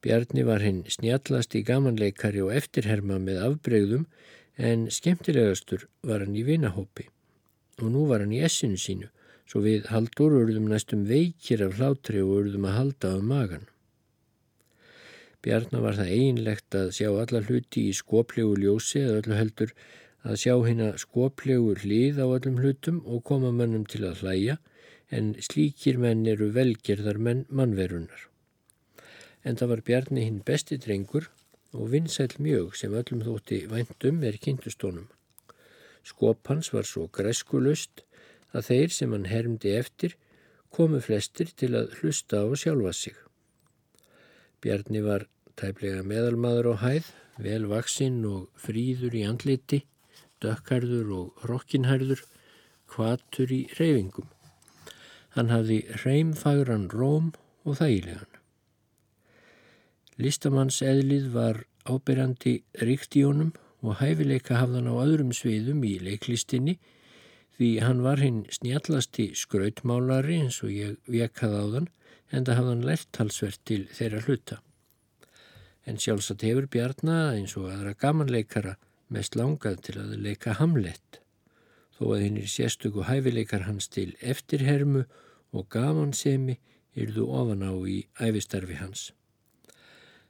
Bjarni 0.03 0.43
var 0.49 0.65
hinn 0.65 0.83
snjallast 0.91 1.55
í 1.55 1.63
gamanleikari 1.67 2.43
og 2.43 2.57
eftirherma 2.57 3.21
með 3.23 3.45
afbregðum 3.45 4.09
en 4.59 4.89
skemmtilegastur 4.91 5.87
var 6.03 6.25
hann 6.25 6.35
í 6.35 6.43
vinahópi 6.47 7.07
og 7.83 7.93
nú 7.95 8.05
var 8.11 8.25
hann 8.25 8.35
í 8.35 8.43
essinu 8.45 8.79
sínu, 8.81 9.09
svo 9.49 9.63
við 9.65 9.89
haldur 9.93 10.37
urðum 10.43 10.69
næstum 10.71 11.07
veikir 11.09 11.65
af 11.65 11.79
hlátri 11.79 12.23
og 12.25 12.35
urðum 12.43 12.69
að 12.69 12.79
halda 12.79 13.13
á 13.15 13.19
magan. 13.23 13.67
Bjarnar 15.43 15.85
var 15.85 15.97
það 16.01 16.13
einlegt 16.19 16.75
að 16.75 16.91
sjá 16.97 17.09
alla 17.13 17.41
hluti 17.47 17.87
í 17.89 17.95
skoplegu 17.95 18.57
ljósi 18.59 19.05
eða 19.05 19.21
öllu 19.23 19.39
heldur 19.39 19.75
að 20.27 20.41
sjá 20.43 20.55
hérna 20.55 20.89
skoplegu 20.99 21.77
hlið 21.83 22.19
á 22.19 22.27
öllum 22.27 22.59
hlutum 22.59 22.99
og 23.07 23.23
koma 23.31 23.53
mannum 23.55 23.85
til 23.87 24.03
að 24.09 24.25
hlæja 24.25 24.59
en 25.15 25.35
slíkir 25.41 26.01
menn 26.03 26.27
eru 26.29 26.51
velgerðar 26.57 27.21
menn 27.23 27.45
mannverunar. 27.49 28.27
En 29.47 29.57
það 29.57 29.71
var 29.73 29.85
Bjarni 29.87 30.27
hinn 30.27 30.43
besti 30.45 30.77
drengur 30.83 31.31
og 31.73 31.93
vinsæl 31.95 32.35
mjög 32.43 32.75
sem 32.81 32.97
öllum 33.01 33.23
þótti 33.25 33.63
væntum 33.71 34.25
er 34.27 34.41
kynntustónum. 34.43 35.07
Skop 36.09 36.49
hans 36.49 36.73
var 36.73 36.87
svo 36.89 37.07
græskulust 37.13 38.05
að 38.57 38.71
þeir 38.71 38.95
sem 38.97 39.13
hann 39.13 39.29
hermdi 39.29 39.75
eftir 39.77 40.15
komu 40.75 41.01
flestir 41.05 41.51
til 41.61 41.75
að 41.77 41.93
hlusta 41.99 42.41
á 42.45 42.47
sjálfa 42.57 42.93
sig. 42.97 43.17
Bjarni 44.63 45.03
var 45.05 45.27
tæplega 45.59 46.05
meðalmaður 46.07 46.73
á 46.73 46.75
hæð, 46.85 47.13
vel 47.39 47.69
vaksinn 47.71 48.25
og 48.27 48.49
fríður 48.59 49.15
í 49.15 49.23
andliti, 49.29 49.83
dökkarður 50.43 51.13
og 51.19 51.47
rokkinhærður, 51.51 52.25
kvatur 52.89 53.53
í 53.55 53.63
reyfingum. 53.79 54.29
Hann 55.37 55.53
hafði 55.53 55.83
reymfagran 56.03 56.89
róm 56.91 57.33
og 57.65 57.79
þægilegan. 57.79 58.33
Listamanns 60.19 60.81
eðlið 60.83 61.29
var 61.37 61.63
ábyrjandi 61.87 62.59
ríkt 62.83 63.15
í 63.19 63.23
honum 63.29 63.53
og 63.83 63.99
hæfileika 64.01 64.59
hafðan 64.59 64.91
á 64.91 64.95
öðrum 64.99 65.35
sviðum 65.37 65.85
í 65.87 65.99
leiklistinni 66.03 66.79
því 67.59 67.69
hann 67.83 68.03
var 68.03 68.23
hinn 68.23 68.45
snjallasti 68.55 69.31
skrautmálari 69.39 70.41
eins 70.45 70.61
og 70.67 70.75
ég 70.75 70.99
vekað 71.11 71.55
á 71.59 71.65
þann 71.75 71.89
en 72.31 72.47
það 72.47 72.59
hafðan 72.61 72.85
lært 72.87 73.09
talsvert 73.15 73.63
til 73.67 73.85
þeirra 73.95 74.25
hluta. 74.27 74.59
En 75.89 75.99
sjálfsagt 75.99 76.45
hefur 76.45 76.69
Bjarnar 76.71 77.33
eins 77.37 77.57
og 77.57 77.71
aðra 77.73 77.95
gamanleikara 77.99 78.77
mest 79.15 79.39
langað 79.39 79.81
til 79.87 79.97
að 80.03 80.19
leika 80.21 80.59
hamlett 80.59 81.23
þó 81.99 82.13
að 82.15 82.25
hinn 82.27 82.39
er 82.39 82.51
sérstöku 82.51 83.07
hæfileikar 83.09 83.65
hans 83.67 83.89
til 83.91 84.13
eftirhermu 84.21 85.07
og 85.57 85.67
gamansemi 85.73 86.59
yrðu 86.99 87.27
ofan 87.41 87.65
á 87.67 87.75
í 87.89 88.03
æfistarfi 88.23 88.79
hans. 88.79 89.09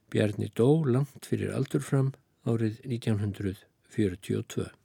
Bjarni 0.08 0.48
dó 0.56 0.84
langt 0.88 1.28
fyrir 1.28 1.52
aldur 1.52 1.84
fram 1.84 2.14
árið 2.48 2.80
1942. 2.96 4.77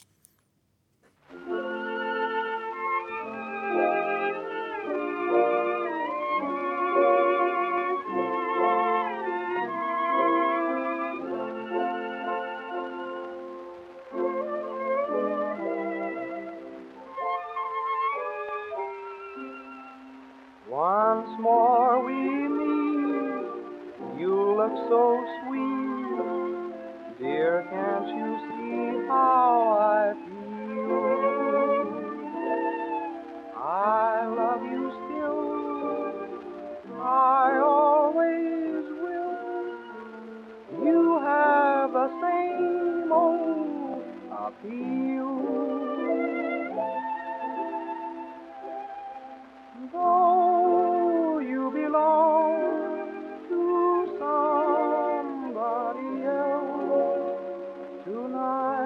tonight. 58.33 58.82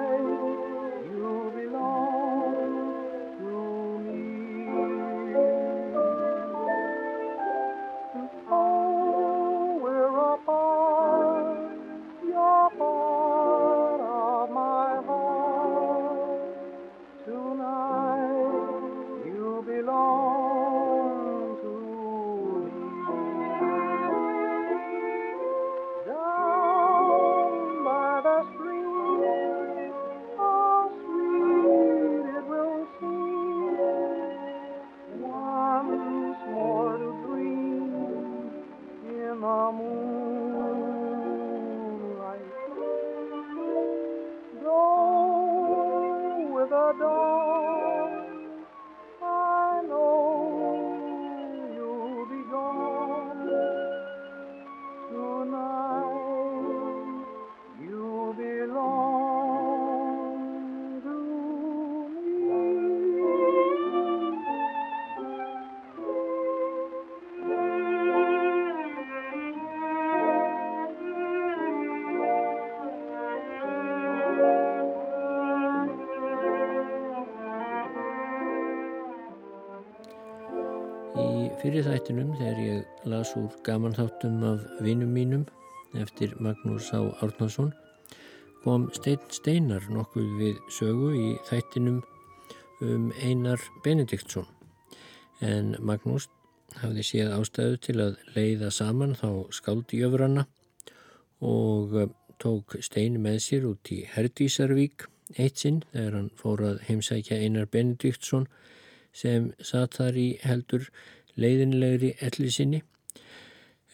Fyrir 81.68 81.84
þættinum 81.84 82.28
þegar 82.38 82.58
ég 82.64 83.08
las 83.12 83.30
úr 83.36 83.48
gaman 83.66 83.92
þáttum 83.92 84.36
af 84.48 84.62
vinum 84.80 85.10
mínum 85.12 85.42
eftir 86.00 86.30
Magnús 86.40 86.86
Á. 86.96 87.04
Árnason 87.20 87.74
kom 88.62 88.86
Steinn 88.96 89.26
Steinar 89.28 89.84
nokkuð 89.92 90.30
við 90.38 90.62
sögu 90.72 91.10
í 91.12 91.26
þættinum 91.50 91.98
um 92.80 93.10
Einar 93.20 93.60
Benediktsson 93.84 94.48
en 95.44 95.74
Magnús 95.84 96.30
hafði 96.80 97.04
séð 97.04 97.34
ástæðu 97.36 97.82
til 97.84 97.96
að 98.06 98.16
leiða 98.38 98.72
saman 98.72 99.12
þá 99.18 99.28
skáldi 99.58 100.00
jöfrana 100.00 100.46
og 101.44 101.98
eh, 102.00 102.08
tók 102.40 102.78
Stein 102.80 103.20
með 103.20 103.42
sér 103.44 103.68
út 103.74 103.92
í 103.92 104.06
Herdísarvík 104.14 105.04
eitt 105.36 105.60
sinn 105.60 105.84
þegar 105.92 106.16
hann 106.16 106.32
fór 106.40 106.64
að 106.70 106.80
heimsækja 106.88 107.42
Einar 107.44 107.68
Benediktsson 107.68 108.48
sem 109.12 109.52
satt 109.60 109.98
þar 109.98 110.16
í 110.16 110.28
heldur 110.46 110.88
leiðinlegri 111.38 112.14
elli 112.24 112.50
sinni 112.50 112.82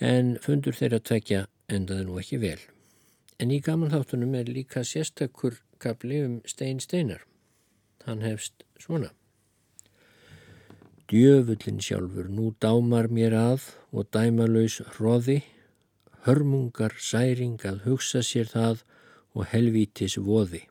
en 0.00 0.35
fundur 0.42 0.76
þeirra 0.76 1.00
tvekja 1.00 1.44
endaði 1.70 2.07
nú 2.09 2.18
ekki 2.20 2.40
vel. 2.42 2.59
En 3.38 3.50
í 3.50 3.61
gaman 3.62 3.92
þáttunum 3.92 4.35
er 4.38 4.50
líka 4.50 4.85
sérstakur 4.87 5.61
kapli 5.83 6.22
um 6.24 6.40
Stein 6.46 6.80
Steinar. 6.80 7.24
Hann 8.07 8.22
hefst 8.24 8.64
svona. 8.80 9.11
Djöfullin 11.09 11.83
sjálfur 11.85 12.30
nú 12.33 12.52
dámar 12.61 13.11
mér 13.12 13.37
að 13.37 13.66
og 13.92 14.09
dæmalauðs 14.14 14.80
hróði, 14.94 15.42
hörmungar 16.24 16.96
særing 16.96 17.61
að 17.68 17.83
hugsa 17.88 18.22
sér 18.24 18.48
það 18.48 18.85
og 19.35 19.50
helvítis 19.52 20.16
voði. 20.16 20.62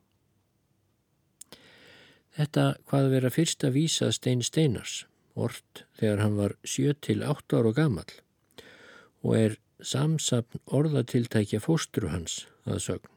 Þetta 2.34 2.74
hvað 2.90 3.10
vera 3.12 3.30
fyrst 3.30 3.62
að 3.62 3.76
vísa 3.78 4.10
Stein 4.10 4.42
Steinars 4.42 5.04
orrt 5.34 5.84
þegar 5.98 6.22
hann 6.22 6.38
var 6.38 6.56
7-8 6.64 7.58
ára 7.58 7.72
gammal 7.76 8.10
og 9.24 9.36
er 9.38 9.56
samsapn 9.84 10.62
orðatiltækja 10.78 11.60
fóstru 11.64 12.10
hans 12.12 12.44
að 12.64 12.82
sögn. 12.88 13.10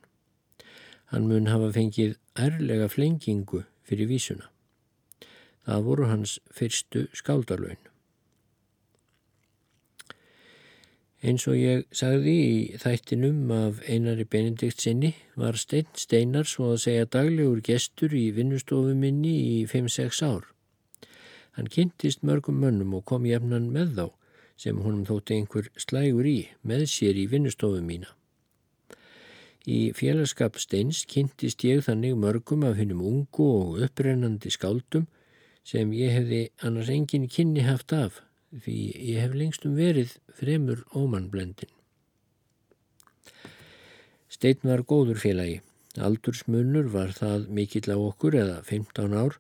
Hann 1.12 1.28
mun 1.30 1.48
hafa 1.48 1.70
fengið 1.76 2.18
ærlega 2.36 2.88
flengingu 2.92 3.64
fyrir 3.88 4.10
vísuna. 4.10 4.50
Það 5.68 5.86
voru 5.86 6.08
hans 6.08 6.40
fyrstu 6.56 7.06
skáldarlaun. 7.16 7.80
Eins 11.28 11.48
og 11.50 11.58
ég 11.58 11.88
sagði 11.98 12.34
í 12.40 12.58
þættinum 12.78 13.50
af 13.52 13.80
einari 13.90 14.28
Benedikt 14.30 14.84
sinni 14.84 15.16
var 15.36 15.58
Steinn 15.58 15.90
Steinar 15.98 16.46
svo 16.48 16.76
að 16.76 16.84
segja 16.84 17.08
daglegur 17.16 17.64
gestur 17.66 18.14
í 18.14 18.28
vinnustofuminni 18.36 19.34
í 19.58 19.58
5-6 19.72 20.22
ár. 20.28 20.46
Hann 21.58 21.72
kynntist 21.74 22.22
mörgum 22.22 22.60
mönnum 22.62 22.94
og 22.94 23.08
kom 23.10 23.26
jefnan 23.26 23.72
með 23.74 23.96
þá 23.98 24.06
sem 24.62 24.78
honum 24.82 25.06
þótti 25.10 25.40
einhver 25.40 25.70
slægur 25.82 26.28
í 26.30 26.38
með 26.62 26.84
sér 26.92 27.18
í 27.18 27.26
vinnustofu 27.32 27.82
mína. 27.82 28.12
Í 29.68 29.92
félagskap 29.98 30.60
steins 30.62 31.02
kynntist 31.10 31.66
ég 31.66 31.82
þannig 31.88 32.14
mörgum 32.22 32.62
af 32.64 32.78
hennum 32.78 33.02
ungu 33.10 33.48
og 33.56 33.82
upprennandi 33.88 34.54
skáldum 34.54 35.08
sem 35.68 35.90
ég 35.98 36.14
hefði 36.14 36.44
annars 36.64 36.94
engin 36.94 37.26
kynni 37.28 37.66
haft 37.66 37.92
af 37.92 38.22
því 38.54 38.78
ég 39.10 39.26
hef 39.26 39.34
lengstum 39.36 39.74
verið 39.76 40.14
fremur 40.38 40.86
ómannblendin. 40.96 41.74
Stein 44.30 44.62
var 44.62 44.86
góður 44.86 45.18
félagi. 45.20 45.60
Aldursmunur 45.98 46.92
var 46.94 47.12
það 47.18 47.50
mikill 47.58 47.90
á 47.90 47.98
okkur 47.98 48.38
eða 48.38 48.62
15 48.62 49.18
ár 49.18 49.40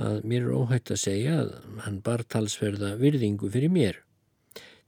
að 0.00 0.22
mér 0.24 0.46
er 0.46 0.56
óhætt 0.56 0.90
að 0.94 1.02
segja 1.02 1.36
að 1.42 1.52
hann 1.84 2.00
bar 2.04 2.24
talsverða 2.24 2.94
virðingu 3.00 3.50
fyrir 3.52 3.72
mér. 3.72 3.98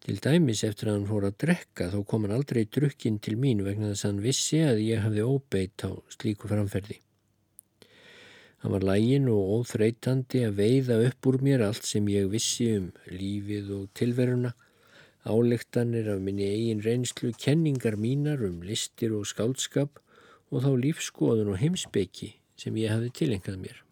Til 0.04 0.18
dæmis 0.20 0.60
eftir 0.64 0.90
að 0.90 0.98
hann 0.98 1.08
fór 1.08 1.26
að 1.28 1.38
drekka 1.40 1.88
þá 1.92 1.98
kom 2.08 2.24
hann 2.24 2.36
aldrei 2.36 2.64
drukkinn 2.68 3.20
til 3.24 3.36
mín 3.40 3.62
vegna 3.64 3.92
þess 3.92 4.04
að 4.04 4.10
hann 4.10 4.24
vissi 4.24 4.60
að 4.64 4.82
ég 4.84 5.04
hafði 5.04 5.24
óbeitt 5.24 5.84
á 5.84 5.90
slíku 6.12 6.48
framferði. 6.48 6.98
Hann 8.64 8.72
var 8.72 8.84
lægin 8.84 9.28
og 9.28 9.48
óþreytandi 9.58 10.44
að 10.48 10.60
veiða 10.60 11.00
upp 11.10 11.28
úr 11.28 11.40
mér 11.44 11.66
allt 11.66 11.84
sem 11.84 12.06
ég 12.08 12.30
vissi 12.32 12.70
um 12.78 12.90
lífið 13.12 13.72
og 13.76 13.90
tilveruna, 13.96 14.54
álektanir 15.24 16.08
af 16.12 16.20
minni 16.20 16.48
eigin 16.48 16.80
reynslu, 16.84 17.32
kenningar 17.36 17.96
mínar 18.00 18.44
um 18.44 18.62
listir 18.64 19.12
og 19.16 19.28
skáldskap 19.28 20.00
og 20.48 20.64
þá 20.64 20.72
lífskoðun 20.80 21.52
og 21.52 21.60
heimsbyggi 21.60 22.34
sem 22.56 22.76
ég 22.80 22.92
hafði 22.92 23.12
tilengað 23.20 23.60
mér. 23.60 23.83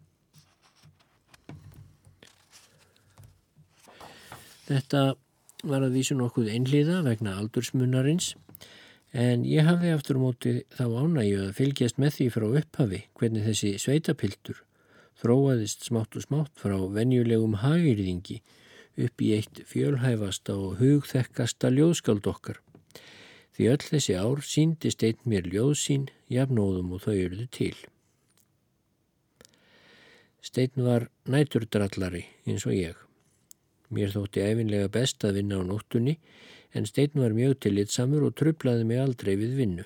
Þetta 4.72 5.04
var 5.68 5.84
að 5.84 5.98
vísu 5.98 6.16
nokkuð 6.16 6.50
einliða 6.56 7.02
vegna 7.04 7.36
aldursmunarins 7.38 8.32
en 9.12 9.44
ég 9.44 9.68
hafði 9.68 9.92
aftur 9.92 10.18
móti 10.18 10.58
þá 10.72 10.86
ánægju 10.88 11.40
að 11.44 11.56
fylgjast 11.58 12.00
með 12.00 12.16
því 12.16 12.28
frá 12.32 12.46
upphafi 12.62 13.00
hvernig 13.20 13.48
þessi 13.50 13.72
sveitapiltur 13.82 14.62
þróaðist 15.22 15.86
smátt 15.86 16.16
og 16.18 16.24
smátt 16.24 16.52
frá 16.58 16.74
venjulegum 16.96 17.60
hagirðingi 17.62 18.40
upp 19.06 19.22
í 19.24 19.30
eitt 19.36 19.62
fjölhæfasta 19.68 20.56
og 20.58 20.80
hugþekkasta 20.80 21.70
ljóðskald 21.72 22.26
okkar. 22.28 22.58
Því 23.52 23.68
öll 23.72 23.84
þessi 23.84 24.16
ár 24.16 24.42
síndist 24.44 25.04
einn 25.04 25.20
mér 25.28 25.48
ljóðsín, 25.52 26.08
jafnóðum 26.32 26.94
og 26.96 27.04
þau 27.04 27.14
eruðu 27.14 27.48
til. 27.52 27.74
Steinn 30.42 30.84
var 30.88 31.08
næturdrallari 31.28 32.26
eins 32.48 32.66
og 32.66 32.74
ég. 32.74 32.96
Mér 33.92 34.14
þótti 34.14 34.40
efinlega 34.40 34.88
best 34.92 35.24
að 35.28 35.38
vinna 35.40 35.60
á 35.60 35.62
nóttunni 35.68 36.16
en 36.72 36.88
stein 36.88 37.12
var 37.20 37.36
mjög 37.36 37.58
tillitsamur 37.66 38.24
og 38.28 38.36
trublaði 38.40 38.86
mig 38.88 39.02
aldrei 39.02 39.34
við 39.36 39.54
vinnu. 39.58 39.84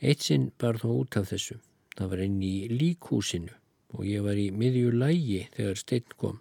Eitt 0.00 0.24
sinn 0.24 0.50
bar 0.60 0.80
þó 0.80 0.88
út 0.94 1.18
af 1.20 1.28
þessu. 1.32 1.58
Það 1.96 2.10
var 2.12 2.24
inn 2.24 2.40
í 2.44 2.56
líkhúsinu 2.72 3.52
og 3.96 4.04
ég 4.08 4.24
var 4.24 4.40
í 4.40 4.50
miðju 4.52 4.92
lægi 4.96 5.42
þegar 5.56 5.80
stein 5.80 6.16
kom 6.16 6.40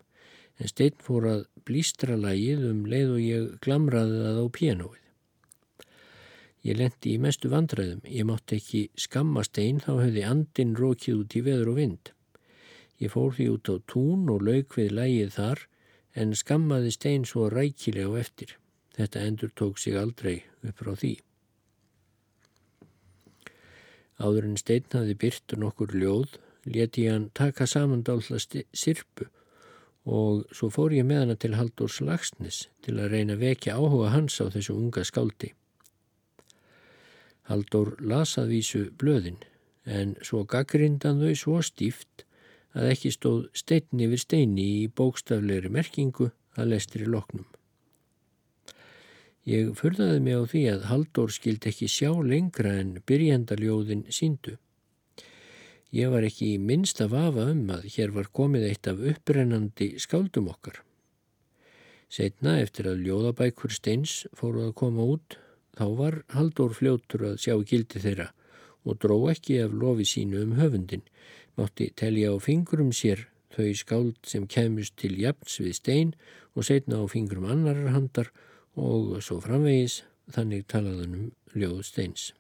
en 0.60 0.72
stein 0.72 0.96
fór 1.04 1.28
að 1.28 1.42
blístra 1.68 2.16
lægið 2.20 2.64
um 2.70 2.86
leið 2.88 3.12
og 3.12 3.22
ég 3.24 3.48
glamraði 3.64 4.22
það 4.24 4.40
á 4.40 4.46
pianoið. 4.58 5.02
Ég 6.66 6.80
lendi 6.80 7.14
í 7.14 7.22
mestu 7.22 7.52
vandræðum. 7.52 8.02
Ég 8.10 8.26
mátti 8.26 8.58
ekki 8.58 8.82
skamma 8.98 9.44
stein 9.46 9.82
þá 9.84 9.92
hefði 10.00 10.24
andin 10.26 10.74
rókið 10.80 11.20
út 11.20 11.36
í 11.38 11.44
veður 11.46 11.72
og 11.76 11.80
vind. 11.82 12.12
Ég 13.04 13.12
fór 13.14 13.36
því 13.36 13.50
út 13.54 13.70
á 13.70 13.76
tún 13.92 14.30
og 14.32 14.46
lauk 14.48 14.78
við 14.80 14.96
lægið 14.98 15.36
þar 15.36 15.66
en 16.16 16.36
skammaði 16.36 16.94
stein 16.96 17.26
svo 17.28 17.50
rækilega 17.52 18.10
á 18.12 18.20
eftir. 18.20 18.56
Þetta 18.96 19.24
endur 19.28 19.52
tók 19.52 19.80
sig 19.80 19.98
aldrei 20.00 20.44
upp 20.64 20.80
frá 20.80 20.94
því. 20.96 21.14
Áður 24.24 24.48
en 24.48 24.60
stein 24.60 24.88
hafi 24.94 25.16
byrtu 25.20 25.60
nokkur 25.60 25.92
ljóð, 25.92 26.38
leti 26.66 27.08
hann 27.12 27.30
taka 27.36 27.68
saman 27.68 28.04
dálta 28.08 28.40
sirpu 28.40 29.28
og 30.06 30.46
svo 30.54 30.70
fór 30.70 30.94
ég 30.94 31.06
með 31.06 31.24
hana 31.24 31.36
til 31.36 31.56
Halldórs 31.58 31.98
Lagsnes 32.06 32.68
til 32.86 33.00
að 33.02 33.12
reyna 33.16 33.36
vekja 33.42 33.76
áhuga 33.76 34.12
hans 34.14 34.38
á 34.38 34.46
þessu 34.54 34.78
unga 34.78 35.04
skáldi. 35.04 35.52
Halldór 37.50 37.96
lasaðvísu 38.02 38.92
blöðin 39.02 39.42
en 39.86 40.16
svo 40.26 40.44
gaggrindan 40.50 41.22
þau 41.22 41.34
svo 41.38 41.58
stíft 41.66 42.25
að 42.76 42.92
ekki 42.92 43.12
stóð 43.16 43.46
stein 43.56 44.04
yfir 44.06 44.22
steini 44.22 44.66
í 44.84 44.88
bókstaflegri 44.92 45.72
merkingu 45.72 46.30
að 46.60 46.74
lestri 46.74 47.08
loknum. 47.08 47.48
Ég 49.46 49.76
förðaði 49.78 50.22
mig 50.26 50.38
á 50.42 50.44
því 50.50 50.62
að 50.72 50.86
Halldór 50.90 51.34
skild 51.34 51.66
ekki 51.70 51.88
sjá 51.92 52.10
lengra 52.26 52.72
en 52.82 52.96
byrjendaljóðin 53.06 54.08
síndu. 54.10 54.56
Ég 55.94 56.10
var 56.12 56.26
ekki 56.26 56.56
í 56.56 56.62
minnsta 56.62 57.06
vafa 57.08 57.46
um 57.52 57.70
að 57.72 57.86
hér 57.94 58.16
var 58.16 58.32
komið 58.34 58.66
eitt 58.72 58.90
af 58.90 59.04
upprennandi 59.12 59.94
skáldum 60.02 60.50
okkar. 60.52 60.82
Setna 62.10 62.58
eftir 62.64 62.90
að 62.90 63.06
ljóðabækur 63.06 63.74
steins 63.74 64.24
fóru 64.36 64.66
að 64.66 64.76
koma 64.82 65.06
út 65.14 65.38
þá 65.78 65.86
var 66.00 66.18
Haldur 66.34 66.74
fljótur 66.74 67.30
að 67.30 67.40
sjá 67.46 67.56
gildi 67.70 68.02
þeirra 68.02 68.32
og 68.86 69.00
dró 69.02 69.18
ekki 69.32 69.60
af 69.64 69.74
lofi 69.74 70.06
sínu 70.10 70.44
um 70.46 70.58
höfundin, 70.60 71.06
mátti 71.58 71.92
telja 71.96 72.34
á 72.34 72.38
fingrum 72.40 72.92
sér 72.96 73.28
þau 73.56 73.72
skáld 73.80 74.18
sem 74.28 74.48
kemust 74.48 74.96
til 75.00 75.16
jafns 75.20 75.60
við 75.64 75.78
stein 75.80 76.16
og 76.56 76.68
setna 76.68 77.00
á 77.00 77.06
fingrum 77.08 77.48
annarar 77.48 77.94
handar 77.96 78.32
og 78.76 79.16
svo 79.24 79.40
framvegis 79.44 80.02
þannig 80.36 80.66
talaðunum 80.72 81.32
ljóð 81.56 81.84
steins. 81.88 82.34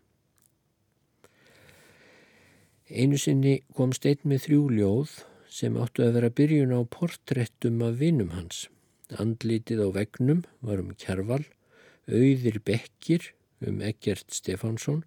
Einu 2.89 3.18
sinni 3.18 3.61
kom 3.74 3.95
stein 3.95 4.22
með 4.28 4.45
þrjú 4.45 4.61
ljóð 4.78 5.13
sem 5.49 5.78
áttu 5.80 6.03
að 6.05 6.18
vera 6.20 6.34
byrjun 6.38 6.76
á 6.76 6.82
portrettum 6.84 7.80
af 7.86 7.99
vinum 8.01 8.34
hans. 8.36 8.68
Andlítið 9.16 9.86
á 9.86 9.89
vegnum 9.95 10.43
var 10.66 10.82
um 10.82 10.91
kjærval, 10.99 11.45
auðir 12.09 12.59
bekkir 12.66 13.32
um 13.66 13.80
Egert 13.82 14.34
Stefánsson 14.36 15.03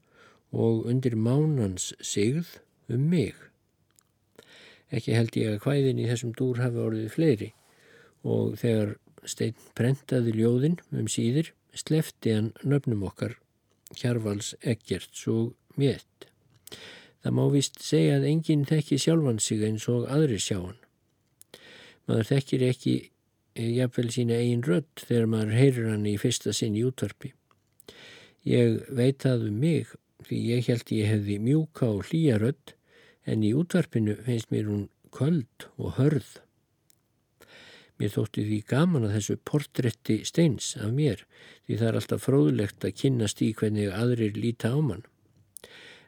og 0.51 0.89
undir 0.89 1.15
mánans 1.19 1.93
sigð 2.01 2.59
um 2.89 3.05
mig. 3.11 3.37
Ekki 4.95 5.16
held 5.16 5.36
ég 5.36 5.55
að 5.55 5.62
hvæðin 5.66 6.01
í 6.01 6.09
þessum 6.09 6.32
dúr 6.39 6.62
hafi 6.62 6.80
orðið 6.84 7.12
fleiri 7.12 7.51
og 8.24 8.57
þegar 8.61 8.95
stein 9.28 9.57
prentaði 9.76 10.32
ljóðin 10.36 10.78
um 10.95 11.09
síðir 11.11 11.53
slefti 11.76 12.32
hann 12.34 12.53
nöfnum 12.64 13.05
okkar 13.09 13.36
Hjarvals 13.97 14.55
Eggerts 14.61 15.26
og 15.30 15.55
Mjett. 15.78 16.28
Það 17.22 17.36
má 17.36 17.45
vist 17.53 17.80
segja 17.82 18.18
að 18.18 18.28
enginn 18.30 18.66
þekki 18.68 18.99
sjálfan 19.03 19.41
sig 19.43 19.62
eins 19.66 19.86
og 19.91 20.09
aðri 20.12 20.39
sjá 20.43 20.59
hann. 20.59 20.80
Maður 22.09 22.30
þekkir 22.32 22.64
ekki 22.68 22.95
jafnvel 23.59 24.11
sína 24.14 24.39
eigin 24.39 24.64
rödd 24.66 25.03
þegar 25.03 25.30
maður 25.32 25.57
heyrir 25.59 25.91
hann 25.93 26.07
í 26.09 26.16
fyrsta 26.20 26.55
sinn 26.57 26.76
í 26.78 26.84
útvarpi. 26.86 27.32
Ég 28.49 28.84
veit 28.95 29.20
það 29.24 29.49
um 29.51 29.61
mig 29.61 29.95
því 30.28 30.41
ég 30.53 30.68
held 30.70 30.93
ég 30.95 31.11
hefði 31.12 31.39
mjúka 31.43 31.89
og 31.91 32.07
hlýja 32.09 32.39
rödd 32.41 32.74
en 33.29 33.45
í 33.45 33.55
útvarpinu 33.57 34.16
finnst 34.26 34.53
mér 34.53 34.68
hún 34.70 34.87
köld 35.14 35.68
og 35.76 35.97
hörð. 35.99 36.39
Mér 37.99 38.12
þótti 38.14 38.45
því 38.47 38.59
gaman 38.70 39.09
að 39.09 39.14
þessu 39.16 39.37
portretti 39.49 40.20
steins 40.29 40.74
af 40.79 40.93
mér 40.95 41.24
því 41.66 41.79
það 41.81 41.89
er 41.89 41.99
alltaf 42.01 42.26
fróðlegt 42.29 42.87
að 42.87 42.97
kynast 43.03 43.43
í 43.43 43.51
hvernig 43.59 43.91
aðrir 43.91 44.39
líta 44.39 44.70
á 44.70 44.79
mann. 44.79 45.03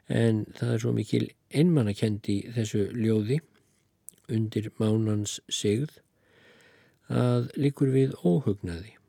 En 0.07 0.45
það 0.57 0.73
er 0.75 0.83
svo 0.83 0.93
mikil 0.95 1.25
einmannakendi 1.51 2.37
þessu 2.55 2.87
ljóði 2.95 3.41
undir 4.31 4.71
mánans 4.79 5.39
sigð 5.51 5.99
að 7.11 7.51
likur 7.59 7.91
við 7.91 8.15
óhugnaði. 8.23 9.00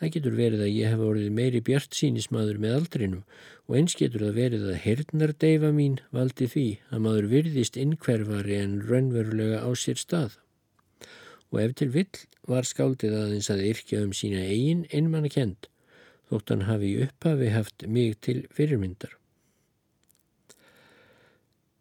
Það 0.00 0.12
getur 0.14 0.36
verið 0.38 0.62
að 0.64 0.72
ég 0.72 0.92
hef 0.94 1.00
orðið 1.04 1.32
meiri 1.36 1.60
bjart 1.60 1.96
sínismadur 1.96 2.60
með 2.62 2.76
aldrinum 2.78 3.24
og 3.68 3.74
eins 3.76 3.96
getur 4.00 4.24
það 4.24 4.38
verið 4.38 4.62
að 4.70 4.78
hernardeifa 4.84 5.72
mín 5.76 5.98
valdi 6.16 6.48
því 6.48 6.68
að 6.88 7.02
maður 7.06 7.28
virðist 7.34 7.76
innkverfari 7.76 8.56
en 8.62 8.78
raunverulega 8.88 9.60
á 9.60 9.68
sér 9.76 10.00
stað. 10.00 10.38
Og 11.52 11.60
ef 11.66 11.76
til 11.76 11.90
vill 11.92 12.24
var 12.48 12.64
skáldið 12.64 13.18
aðeins 13.18 13.50
að 13.52 13.66
yrkja 13.68 14.00
um 14.06 14.16
sína 14.16 14.40
eigin 14.48 14.86
einmanna 14.88 15.28
kend 15.28 15.68
þótt 16.30 16.52
hann 16.54 16.66
hafi 16.70 16.96
upphafi 17.04 17.52
haft 17.52 17.86
mig 17.86 18.16
til 18.24 18.44
fyrirmyndar. 18.54 19.16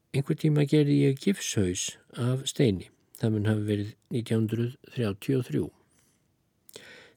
Einhver 0.09 0.39
tíma 0.41 0.65
gerði 0.65 1.03
ég 1.05 1.19
gifshaus 1.21 1.91
af 2.17 2.47
steini. 2.49 2.89
Það 3.21 3.35
mun 3.35 3.51
hafi 3.51 3.67
verið 3.67 3.91
1933. 4.09 5.78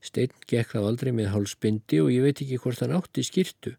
Steinn 0.03 0.34
gekk 0.50 0.74
þá 0.74 0.80
aldrei 0.82 1.12
með 1.14 1.30
hálsbindi 1.32 2.00
og 2.03 2.11
ég 2.11 2.26
veit 2.26 2.42
ekki 2.42 2.59
hvort 2.62 2.82
hann 2.82 2.94
átti 2.96 3.22
skýrtu. 3.26 3.76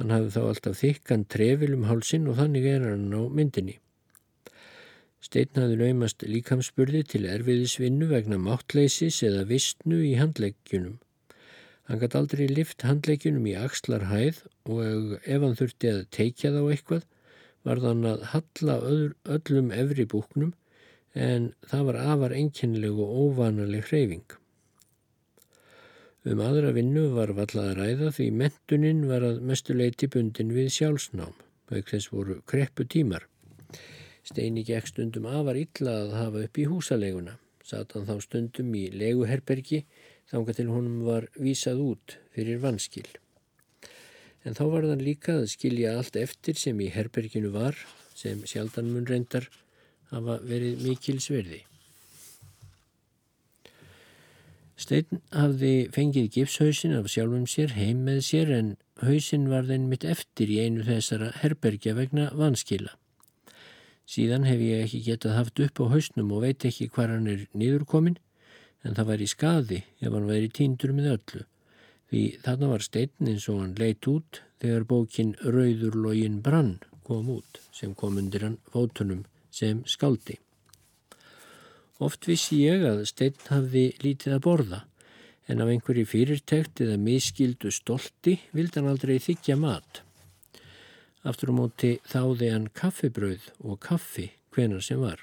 Hann 0.00 0.12
hafði 0.14 0.32
þá 0.34 0.42
alltaf 0.48 0.78
þykkan 0.80 1.24
trefil 1.28 1.74
um 1.76 1.86
hálsin 1.90 2.28
og 2.32 2.38
þannig 2.40 2.68
er 2.70 2.86
hann 2.88 3.12
á 3.12 3.22
myndinni. 3.28 3.76
Steinn 5.22 5.60
hafði 5.60 5.76
naumast 5.78 6.24
líkamspurði 6.26 7.04
til 7.12 7.26
erfiðisvinnu 7.30 8.08
vegna 8.10 8.40
máttleysis 8.42 9.20
eða 9.28 9.44
vistnu 9.52 10.00
í 10.08 10.16
handleggjunum. 10.18 10.96
Hann 11.86 12.00
gæti 12.00 12.18
aldrei 12.18 12.46
lift 12.48 12.82
handleggjunum 12.88 13.46
í 13.52 13.54
axlar 13.58 14.08
hæð 14.08 14.42
og 14.72 15.16
ef 15.20 15.44
hann 15.44 15.58
þurfti 15.60 15.92
að 15.92 16.02
teikja 16.16 16.54
þá 16.56 16.60
eitthvað 16.64 17.06
var 17.68 17.82
þann 17.84 18.06
að 18.08 18.28
halla 18.32 18.76
öllum 19.36 19.72
efri 19.84 20.06
búknum 20.08 20.54
en 21.14 21.50
það 21.70 21.88
var 21.90 21.98
afar 22.16 22.34
enginleg 22.38 23.02
og 23.04 23.18
óvanaleg 23.26 23.90
hreyfing. 23.90 24.24
Um 26.22 26.38
aðra 26.38 26.68
vinnu 26.70 27.08
var 27.16 27.32
vallað 27.34 27.72
að 27.72 27.78
ræða 27.80 28.08
því 28.14 28.24
mentuninn 28.38 29.00
var 29.10 29.24
að 29.26 29.40
mestuleiti 29.42 30.06
bundin 30.06 30.52
við 30.54 30.68
sjálfsnám, 30.76 31.32
auk 31.74 31.88
þess 31.90 32.12
voru 32.12 32.36
kreppu 32.46 32.86
tímar. 32.86 33.24
Steini 34.22 34.62
gekk 34.62 34.86
stundum 34.86 35.26
afar 35.26 35.58
illa 35.58 35.96
að 36.04 36.14
hafa 36.14 36.44
upp 36.46 36.60
í 36.62 36.68
húsaleguna. 36.70 37.34
Satan 37.66 38.06
þá 38.06 38.14
stundum 38.22 38.70
í 38.78 38.84
leguherbergi 38.94 39.82
þánga 40.30 40.54
til 40.60 40.68
honum 40.70 41.02
var 41.08 41.26
vísað 41.42 41.82
út 41.88 42.16
fyrir 42.36 42.62
vanskil. 42.62 43.08
En 44.46 44.54
þá 44.54 44.64
var 44.76 44.86
þann 44.92 45.02
líka 45.02 45.40
að 45.40 45.50
skilja 45.56 45.96
allt 45.98 46.20
eftir 46.22 46.54
sem 46.54 46.78
í 46.86 46.90
herberginu 46.94 47.50
var, 47.50 47.74
sem 48.14 48.46
sjaldanmun 48.46 49.10
reyndar 49.10 49.50
hafa 50.14 50.38
verið 50.46 50.86
mikil 50.86 51.18
sverði. 51.18 51.64
Steinn 54.82 55.20
hafði 55.30 55.74
fengið 55.94 56.30
gipshausin 56.36 56.96
af 56.96 57.06
sjálfum 57.12 57.44
sér 57.50 57.76
heim 57.76 58.02
með 58.08 58.18
sér 58.28 58.50
en 58.56 58.72
hausin 59.02 59.46
var 59.52 59.68
þenn 59.68 59.86
mitt 59.90 60.06
eftir 60.14 60.50
í 60.50 60.58
einu 60.64 60.82
þessara 60.86 61.30
herbergja 61.42 61.94
vegna 61.98 62.28
vanskila. 62.38 62.96
Síðan 64.12 64.48
hef 64.48 64.60
ég 64.60 64.82
ekki 64.84 65.00
getað 65.06 65.36
haft 65.38 65.62
upp 65.62 65.80
á 65.82 65.84
hausnum 65.94 66.32
og 66.34 66.42
veit 66.44 66.66
ekki 66.66 66.88
hvað 66.90 67.14
hann 67.14 67.30
er 67.30 67.46
nýðurkomin 67.54 68.18
en 68.82 68.96
það 68.98 69.10
var 69.12 69.22
í 69.22 69.28
skadi 69.30 69.80
ef 70.02 70.10
hann 70.10 70.30
væri 70.30 70.50
tíndur 70.58 70.94
með 70.96 71.10
öllu. 71.14 71.44
Því 72.10 72.22
þarna 72.44 72.70
var 72.74 72.84
steinn 72.84 73.30
eins 73.30 73.48
og 73.48 73.60
hann 73.62 73.76
leitt 73.78 74.08
út 74.10 74.42
þegar 74.60 74.88
bókin 74.90 75.36
Rauðurlógin 75.42 76.40
Brann 76.44 76.74
kom 77.06 77.30
út 77.38 77.62
sem 77.72 77.94
kom 77.94 78.18
undir 78.20 78.48
hann 78.48 78.58
fótunum 78.74 79.22
sem 79.54 79.84
skaldi. 79.86 80.36
Oft 82.02 82.26
vissi 82.26 82.64
ég 82.64 82.82
að 82.82 83.04
steinn 83.06 83.44
hafði 83.46 83.84
lítið 84.02 84.36
að 84.36 84.44
borða 84.46 84.80
en 85.50 85.60
af 85.62 85.68
einhverju 85.70 86.06
fyrirtekt 86.08 86.80
eða 86.82 86.98
miskildu 86.98 87.70
stolti 87.74 88.38
vildi 88.56 88.80
hann 88.80 88.90
aldrei 88.90 89.18
þykja 89.22 89.56
mat. 89.60 90.00
Aftur 91.22 91.52
á 91.52 91.54
móti 91.54 91.92
þáði 92.10 92.48
hann 92.50 92.70
kaffibrauð 92.74 93.50
og 93.62 93.78
kaffi 93.86 94.32
hvenar 94.54 94.82
sem 94.82 95.02
var. 95.02 95.22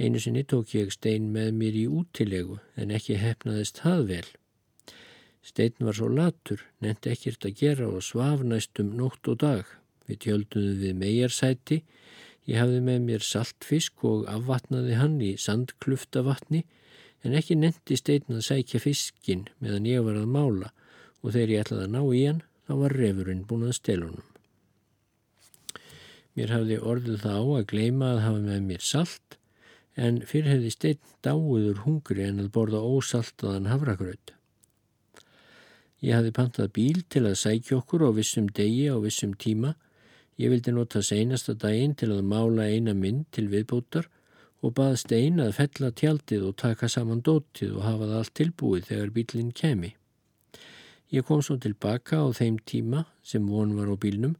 Einu 0.00 0.20
sinni 0.22 0.44
tók 0.48 0.72
ég 0.72 0.92
stein 0.94 1.28
með 1.34 1.50
mér 1.58 1.76
í 1.82 1.84
útilegu 2.00 2.56
en 2.80 2.94
ekki 2.96 3.18
hefnaðist 3.20 3.82
það 3.84 4.06
vel. 4.08 4.28
Stein 5.44 5.76
var 5.84 5.98
svo 5.98 6.08
latur, 6.08 6.62
nefndi 6.80 7.12
ekkert 7.12 7.44
að 7.44 7.58
gera 7.60 7.90
og 7.90 8.04
svaf 8.06 8.44
næstum 8.46 8.94
nótt 8.96 9.28
og 9.28 9.42
dag. 9.42 9.66
Við 10.08 10.22
tjöldum 10.24 10.80
við 10.80 10.96
megarsæti 10.96 11.82
Ég 12.50 12.58
hafði 12.58 12.80
með 12.82 13.04
mér 13.06 13.24
saltfisk 13.26 14.02
og 14.08 14.24
afvatnaði 14.30 14.96
hann 14.98 15.20
í 15.22 15.34
sandklufta 15.38 16.24
vatni 16.26 16.64
en 17.22 17.36
ekki 17.38 17.54
nendi 17.58 17.98
steitn 17.98 18.34
að 18.34 18.46
sækja 18.48 18.80
fiskin 18.82 19.44
meðan 19.62 19.86
ég 19.86 20.02
var 20.06 20.18
að 20.18 20.32
mála 20.34 20.72
og 21.22 21.34
þegar 21.36 21.54
ég 21.54 21.62
ætlaði 21.62 21.86
að 21.86 21.94
ná 21.94 22.02
í 22.02 22.24
hann 22.26 22.42
þá 22.66 22.74
var 22.80 22.96
refurinn 22.98 23.44
búin 23.46 23.68
að 23.68 23.76
stelunum. 23.78 24.26
Mér 26.32 26.54
hafði 26.56 26.80
orðið 26.80 27.22
það 27.22 27.38
á 27.38 27.44
að 27.60 27.66
gleima 27.70 28.10
að 28.10 28.22
hafa 28.26 28.42
með 28.48 28.68
mér 28.70 28.84
salt 28.88 29.38
en 29.94 30.22
fyrir 30.26 30.54
hefði 30.54 30.70
steitn 30.72 31.16
dáiður 31.22 31.82
hungri 31.84 32.24
en 32.26 32.40
að 32.42 32.52
borða 32.54 32.80
ósaltaðan 32.80 33.68
havragröð. 33.70 34.32
Ég 36.02 36.16
hafði 36.16 36.34
pantað 36.34 36.72
bíl 36.74 37.02
til 37.12 37.26
að 37.28 37.38
sækja 37.38 37.78
okkur 37.78 38.08
á 38.08 38.10
vissum 38.16 38.48
degi 38.50 38.88
á 38.90 38.98
vissum 38.98 39.36
tíma 39.38 39.76
Ég 40.40 40.52
vildi 40.52 40.72
nota 40.72 41.02
seinasta 41.04 41.54
daginn 41.54 41.94
til 41.98 42.12
að 42.14 42.24
mála 42.24 42.68
eina 42.72 42.94
mynd 42.96 43.26
til 43.36 43.50
viðbótar 43.52 44.08
og 44.62 44.74
bað 44.78 44.94
stein 45.02 45.42
að 45.42 45.56
fella 45.58 45.90
tjaldið 45.90 46.46
og 46.48 46.56
taka 46.62 46.88
saman 46.88 47.20
dótið 47.26 47.76
og 47.76 47.84
hafa 47.84 48.08
það 48.08 48.18
allt 48.20 48.34
tilbúið 48.38 48.88
þegar 48.88 49.12
bílinn 49.16 49.52
kemi. 49.52 49.92
Ég 51.12 51.26
kom 51.28 51.42
svo 51.44 51.58
tilbaka 51.60 52.22
á 52.24 52.26
þeim 52.32 52.56
tíma 52.64 53.04
sem 53.22 53.44
von 53.44 53.74
var 53.76 53.90
á 53.92 53.96
bílnum 54.00 54.36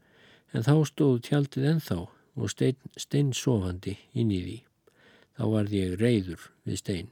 en 0.56 0.64
þá 0.64 0.74
stóð 0.88 1.18
tjaldið 1.26 1.68
enþá 1.74 1.98
og 2.36 2.52
stein, 2.52 2.78
stein 2.96 3.32
sofandi 3.36 3.98
inn 4.16 4.32
í 4.32 4.40
því. 4.44 4.58
Þá 5.36 5.44
varði 5.52 5.82
ég 5.82 5.98
reyður 6.00 6.46
við 6.64 6.80
stein. 6.80 7.10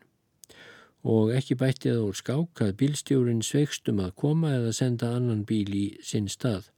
Og 1.05 1.33
ekki 1.33 1.57
bætti 1.61 1.93
það 1.93 2.07
úr 2.07 2.17
skák 2.17 2.63
að 2.65 2.77
bílstjórin 2.81 3.45
sveikstum 3.45 4.01
að 4.05 4.17
koma 4.23 4.55
eða 4.57 4.73
senda 4.77 5.15
annan 5.17 5.45
bíl 5.49 5.69
í 5.73 5.87
sinn 6.05 6.29
stað. 6.29 6.69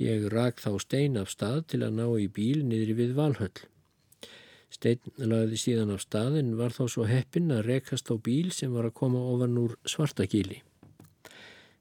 Ég 0.00 0.30
rak 0.32 0.62
þá 0.64 0.70
stein 0.80 1.18
af 1.20 1.28
stað 1.28 1.58
til 1.72 1.82
að 1.84 1.98
ná 1.98 2.06
í 2.16 2.30
bíl 2.32 2.62
niðri 2.64 2.94
við 2.96 3.12
Valhöll. 3.18 3.66
Steinn 4.72 5.12
laði 5.18 5.58
síðan 5.60 5.92
af 5.92 6.04
staðin 6.06 6.54
var 6.56 6.72
þá 6.72 6.84
svo 6.94 7.04
heppin 7.10 7.50
að 7.52 7.66
rekast 7.66 8.08
á 8.08 8.16
bíl 8.16 8.48
sem 8.54 8.72
var 8.72 8.88
að 8.88 8.96
koma 9.02 9.20
ofan 9.34 9.58
úr 9.60 9.74
svartagíli. 9.84 10.62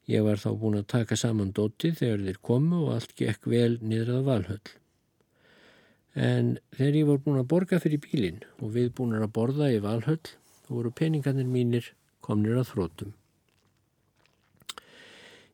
Ég 0.09 0.25
var 0.25 0.41
þá 0.41 0.49
búin 0.57 0.79
að 0.79 0.89
taka 0.89 1.15
saman 1.21 1.53
dóti 1.53 1.93
þegar 1.95 2.25
þeir 2.25 2.41
komu 2.49 2.81
og 2.87 2.95
allt 2.97 3.15
gekk 3.15 3.45
vel 3.53 3.77
niður 3.79 4.15
að 4.17 4.27
valhöll. 4.31 4.69
En 6.17 6.55
þegar 6.75 6.99
ég 6.99 7.09
var 7.11 7.21
búin 7.23 7.39
að 7.39 7.49
borga 7.53 7.79
fyrir 7.79 8.03
bílinn 8.03 8.41
og 8.57 8.73
við 8.73 8.91
búin 8.97 9.15
að 9.15 9.29
borða 9.37 9.69
í 9.71 9.79
valhöll, 9.85 10.25
voru 10.67 10.91
peningarnir 10.91 11.47
mínir 11.47 11.93
komnir 12.25 12.57
að 12.59 12.73
þrótum. 12.73 13.18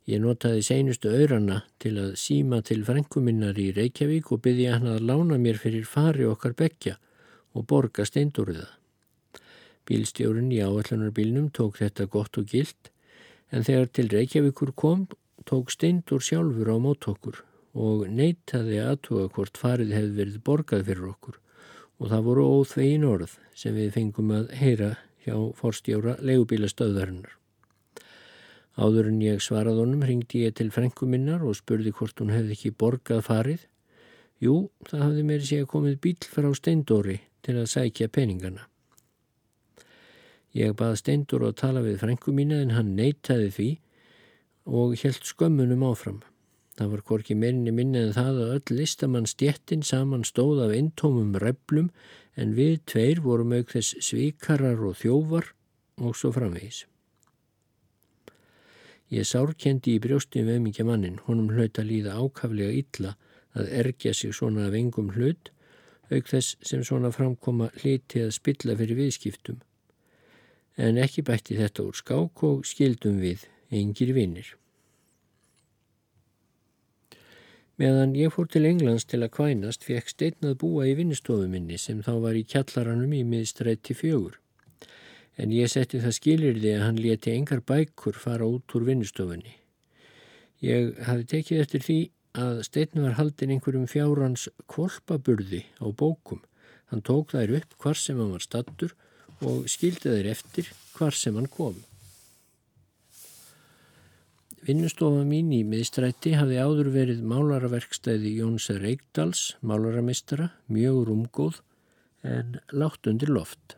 Ég 0.05 0.21
notaði 0.21 0.61
seinustu 0.61 1.09
auðrana 1.09 1.63
til 1.81 1.95
að 1.97 2.11
síma 2.21 2.59
til 2.65 2.83
frænkuminnar 2.85 3.57
í 3.57 3.71
Reykjavík 3.73 4.27
og 4.35 4.43
byrði 4.45 4.67
hann 4.69 4.89
að 4.91 5.05
lána 5.09 5.39
mér 5.41 5.57
fyrir 5.57 5.87
fari 5.89 6.27
okkar 6.29 6.53
bekja 6.53 6.99
og 7.57 7.65
borga 7.71 8.05
steindúriða. 8.05 8.67
Bílstjórun 9.89 10.51
í 10.53 10.59
áallunarbílnum 10.61 11.49
tók 11.57 11.79
þetta 11.81 12.05
gott 12.13 12.37
og 12.37 12.51
gilt 12.51 12.91
en 13.49 13.65
þegar 13.65 13.89
til 13.97 14.11
Reykjavíkur 14.13 14.75
kom 14.77 15.07
tók 15.49 15.73
steindur 15.73 16.21
sjálfur 16.21 16.69
á 16.69 16.77
mót 16.81 17.07
okkur 17.09 17.41
og 17.73 18.05
neytaði 18.05 18.77
aðtuga 18.83 19.31
hvort 19.33 19.57
farið 19.57 19.95
hefði 19.97 20.13
verið 20.19 20.43
borgað 20.45 20.85
fyrir 20.91 21.09
okkur 21.15 21.39
og 21.97 22.11
það 22.11 22.27
voru 22.29 22.45
óþvegin 22.59 23.07
orð 23.09 23.33
sem 23.57 23.73
við 23.73 23.89
fengum 23.97 24.35
að 24.37 24.53
heyra 24.59 24.91
hjá 25.25 25.35
forstjóra 25.57 26.17
leigubílastöðarinnar. 26.21 27.33
Áður 28.75 29.07
en 29.07 29.21
ég 29.23 29.39
svarað 29.43 29.79
honum 29.79 30.03
ringdi 30.03 30.43
ég 30.43 30.55
til 30.57 30.67
frængu 30.75 31.07
minnar 31.07 31.43
og 31.47 31.55
spurði 31.55 31.93
hvort 31.95 32.19
hún 32.19 32.33
hefði 32.35 32.57
ekki 32.57 32.75
borgað 32.75 33.23
farið. 33.29 33.61
Jú, 34.43 34.69
það 34.89 35.03
hafði 35.05 35.25
meiri 35.29 35.47
sé 35.47 35.61
að 35.63 35.69
komið 35.71 35.99
bíl 36.03 36.17
frá 36.27 36.49
Steindóri 36.57 37.19
til 37.45 37.55
að 37.55 37.69
sækja 37.71 38.11
peningana. 38.11 38.65
Ég 40.55 40.75
bað 40.75 40.97
Steindóri 40.99 41.47
að 41.49 41.59
tala 41.61 41.83
við 41.85 42.01
frængu 42.03 42.35
mína 42.35 42.59
en 42.63 42.73
hann 42.75 42.95
neytaði 42.99 43.51
því 43.55 43.69
og 44.65 44.95
helt 44.99 45.27
skömmunum 45.29 45.85
áfram. 45.87 46.23
Það 46.75 46.91
var 46.91 47.03
hvorki 47.07 47.37
meirinni 47.39 47.71
minna 47.71 48.01
en 48.03 48.15
það 48.15 48.41
að 48.43 48.53
öll 48.57 48.77
listamann 48.81 49.29
stjettin 49.29 49.85
saman 49.87 50.27
stóð 50.27 50.65
af 50.65 50.73
intómum 50.75 51.37
reblum 51.39 51.87
en 52.35 52.51
við 52.57 52.81
tveir 52.91 53.23
vorum 53.23 53.55
auk 53.55 53.71
þess 53.71 53.95
svikarar 54.03 54.83
og 54.83 54.99
þjóvar 54.99 55.53
og 56.03 56.19
svo 56.19 56.33
framvegis. 56.35 56.83
Ég 59.13 59.27
sárkendi 59.29 59.93
í 59.95 60.01
brjósti 60.01 60.41
um 60.41 60.49
emingja 60.49 60.85
mannin, 60.85 61.19
honum 61.27 61.51
hlaut 61.53 61.77
að 61.77 61.91
líða 61.91 62.15
ákaflega 62.17 62.73
illa 62.73 63.11
að 63.55 63.69
ergja 63.81 64.13
sig 64.17 64.33
svona 64.33 64.65
af 64.65 64.73
engum 64.73 65.11
hlut, 65.13 65.51
auk 66.09 66.29
þess 66.29 66.57
sem 66.65 66.81
svona 66.83 67.11
framkoma 67.13 67.69
hliti 67.81 68.23
að 68.25 68.33
spilla 68.39 68.75
fyrir 68.77 68.97
viðskiptum. 68.97 69.59
En 70.75 70.97
ekki 70.97 71.23
bætti 71.25 71.57
þetta 71.59 71.85
úr 71.85 71.97
skák 72.01 72.43
og 72.49 72.65
skildum 72.65 73.21
við 73.21 73.45
engir 73.69 74.13
vinnir. 74.17 74.55
Meðan 77.77 78.15
ég 78.15 78.31
fór 78.31 78.47
til 78.49 78.65
Englands 78.65 79.05
til 79.05 79.19
að 79.21 79.33
kvænast 79.35 79.83
fekk 79.83 80.09
steinnað 80.13 80.57
búa 80.63 80.87
í 80.87 80.95
vinnustofuminni 80.97 81.77
sem 81.77 82.01
þá 82.01 82.13
var 82.23 82.39
í 82.39 82.45
kjallaranum 82.47 83.13
í 83.13 83.21
miðstrætti 83.27 83.97
fjögur 83.99 84.39
en 85.37 85.51
ég 85.51 85.71
setti 85.71 86.01
það 86.03 86.17
skilir 86.17 86.59
því 86.59 86.73
að 86.75 86.83
hann 86.85 86.99
leti 87.01 87.33
engar 87.35 87.63
bækur 87.67 88.17
fara 88.19 88.47
út 88.47 88.75
úr 88.77 88.85
vinnustofunni. 88.87 89.55
Ég 90.63 90.95
hafi 91.07 91.27
tekið 91.31 91.63
eftir 91.63 91.83
því 91.85 91.97
að 92.35 92.61
steitn 92.67 93.03
var 93.03 93.17
haldin 93.19 93.55
einhverjum 93.55 93.87
fjárhans 93.91 94.47
kvolpaburði 94.71 95.63
á 95.79 95.87
bókum. 95.91 96.41
Hann 96.91 97.03
tók 97.03 97.33
þær 97.33 97.57
upp 97.59 97.75
hvar 97.81 97.99
sem 97.99 98.19
hann 98.19 98.33
var 98.35 98.43
stattur 98.43 98.95
og 99.43 99.67
skildi 99.71 100.11
þær 100.11 100.31
eftir 100.31 100.71
hvar 100.95 101.15
sem 101.15 101.35
hann 101.35 101.51
kom. 101.51 101.77
Vinnustofa 104.65 105.21
mín 105.27 105.51
í 105.53 105.61
miðstrætti 105.67 106.33
hafi 106.39 106.57
áður 106.57 106.89
verið 106.95 107.19
málaraverkstæði 107.29 108.31
Jónsar 108.39 108.79
Reykdals, 108.81 109.51
málaramistara, 109.61 110.49
mjög 110.73 111.03
rúmgóð 111.11 111.59
en 112.25 112.57
látt 112.73 113.05
undir 113.05 113.29
loft. 113.29 113.75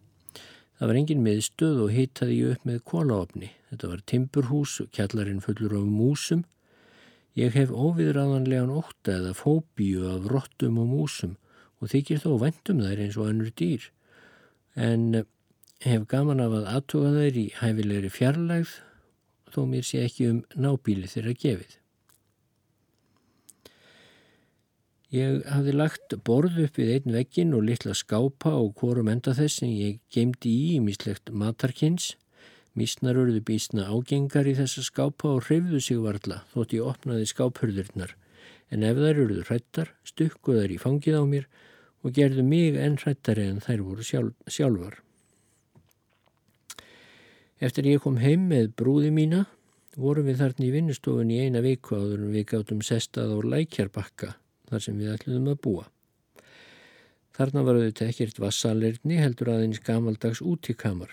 Það 0.78 0.90
var 0.92 1.00
engin 1.00 1.24
miðstöð 1.26 1.80
og 1.82 1.94
hitaði 1.96 2.36
ég 2.38 2.54
upp 2.54 2.66
með 2.70 2.84
kólaofni. 2.86 3.50
Þetta 3.72 3.90
var 3.90 4.04
timburhús 4.12 4.76
kjallarinn 4.94 5.42
fullur 5.42 5.74
af 5.80 5.88
músum. 5.90 6.44
Ég 7.38 7.58
hef 7.58 7.74
óviðræðanlegan 7.74 8.74
ótta 8.74 9.16
eða 9.18 9.34
fóbíu 9.38 10.06
af 10.12 10.28
rottum 10.30 10.78
og 10.82 10.92
músum 10.92 11.34
og 11.82 11.92
þykir 11.94 12.22
þó 12.22 12.30
vendum 12.42 12.84
þær 12.86 13.02
eins 13.04 13.18
og 13.18 13.32
annur 13.32 13.50
dýr. 13.58 13.90
En 14.78 15.24
hef 15.86 16.06
gaman 16.10 16.42
af 16.46 16.54
að 16.60 16.70
aðtuga 16.76 17.12
þær 17.16 17.42
í 17.42 17.48
hæfilegri 17.58 18.14
fjarlægð 18.14 18.78
þó 19.54 19.60
mér 19.70 19.86
sé 19.86 20.06
ekki 20.06 20.30
um 20.30 20.40
nábíli 20.54 21.10
þeirra 21.10 21.34
gefið. 21.42 21.78
Ég 25.08 25.46
hafði 25.48 25.72
lagt 25.72 26.14
borð 26.28 26.58
upp 26.66 26.76
við 26.76 26.90
einn 26.98 27.14
veggin 27.16 27.54
og 27.56 27.62
litla 27.64 27.94
skápa 27.96 28.52
og 28.60 28.74
hvorum 28.76 29.08
enda 29.08 29.32
þess 29.32 29.62
sem 29.62 29.70
ég 29.72 30.00
geimdi 30.12 30.52
í 30.52 30.64
í 30.76 30.80
mislegt 30.84 31.30
matarkins. 31.32 32.18
Mísnar 32.76 33.16
örðu 33.16 33.40
bísna 33.48 33.86
ágengar 33.88 34.50
í 34.52 34.58
þessa 34.58 34.82
skápa 34.84 35.30
og 35.32 35.46
hrifðu 35.46 35.80
sig 35.80 36.02
varla 36.04 36.42
þótt 36.52 36.76
ég 36.76 36.90
opnaði 36.90 37.30
skáphörðurnar. 37.32 38.12
En 38.68 38.84
ef 38.84 39.00
þær 39.00 39.22
örðu 39.24 39.46
hrættar, 39.48 39.94
stukkuð 40.04 40.60
þær 40.60 40.74
í 40.76 40.80
fangið 40.84 41.16
á 41.16 41.24
mér 41.24 41.46
og 42.04 42.12
gerðu 42.18 42.44
mig 42.44 42.76
enn 42.76 42.98
hrættari 43.00 43.46
en 43.48 43.62
þær 43.64 43.84
voru 43.86 44.04
sjálf, 44.04 44.34
sjálfar. 44.44 44.98
Eftir 47.64 47.88
ég 47.88 48.04
kom 48.04 48.20
heim 48.20 48.50
með 48.52 48.74
brúði 48.76 49.14
mína, 49.16 49.46
vorum 49.96 50.28
við 50.28 50.44
þarna 50.44 50.68
í 50.68 50.74
vinnustofun 50.76 51.32
í 51.32 51.40
eina 51.48 51.64
viku 51.64 51.96
áður 51.96 52.28
en 52.28 52.36
við 52.36 52.46
gáttum 52.52 52.84
sestað 52.84 53.32
á 53.32 53.40
lækjarbakka 53.56 54.34
þar 54.70 54.84
sem 54.84 54.98
við 55.00 55.14
ætluðum 55.14 55.52
að 55.54 55.62
búa. 55.64 55.86
Þarna 57.38 57.64
var 57.68 57.78
auðvitað 57.78 58.12
ekkert 58.12 58.40
vassalirni 58.42 59.20
heldur 59.22 59.52
aðeins 59.54 59.82
gamaldags 59.86 60.42
út 60.42 60.70
í 60.72 60.76
kamar. 60.78 61.12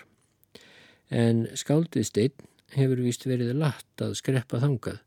En 1.13 1.45
skáldið 1.53 2.07
steinn 2.09 2.47
hefur 2.73 3.03
vist 3.05 3.27
verið 3.29 3.53
latt 3.61 4.01
að 4.01 4.15
skreppa 4.17 4.61
þangað 4.63 5.03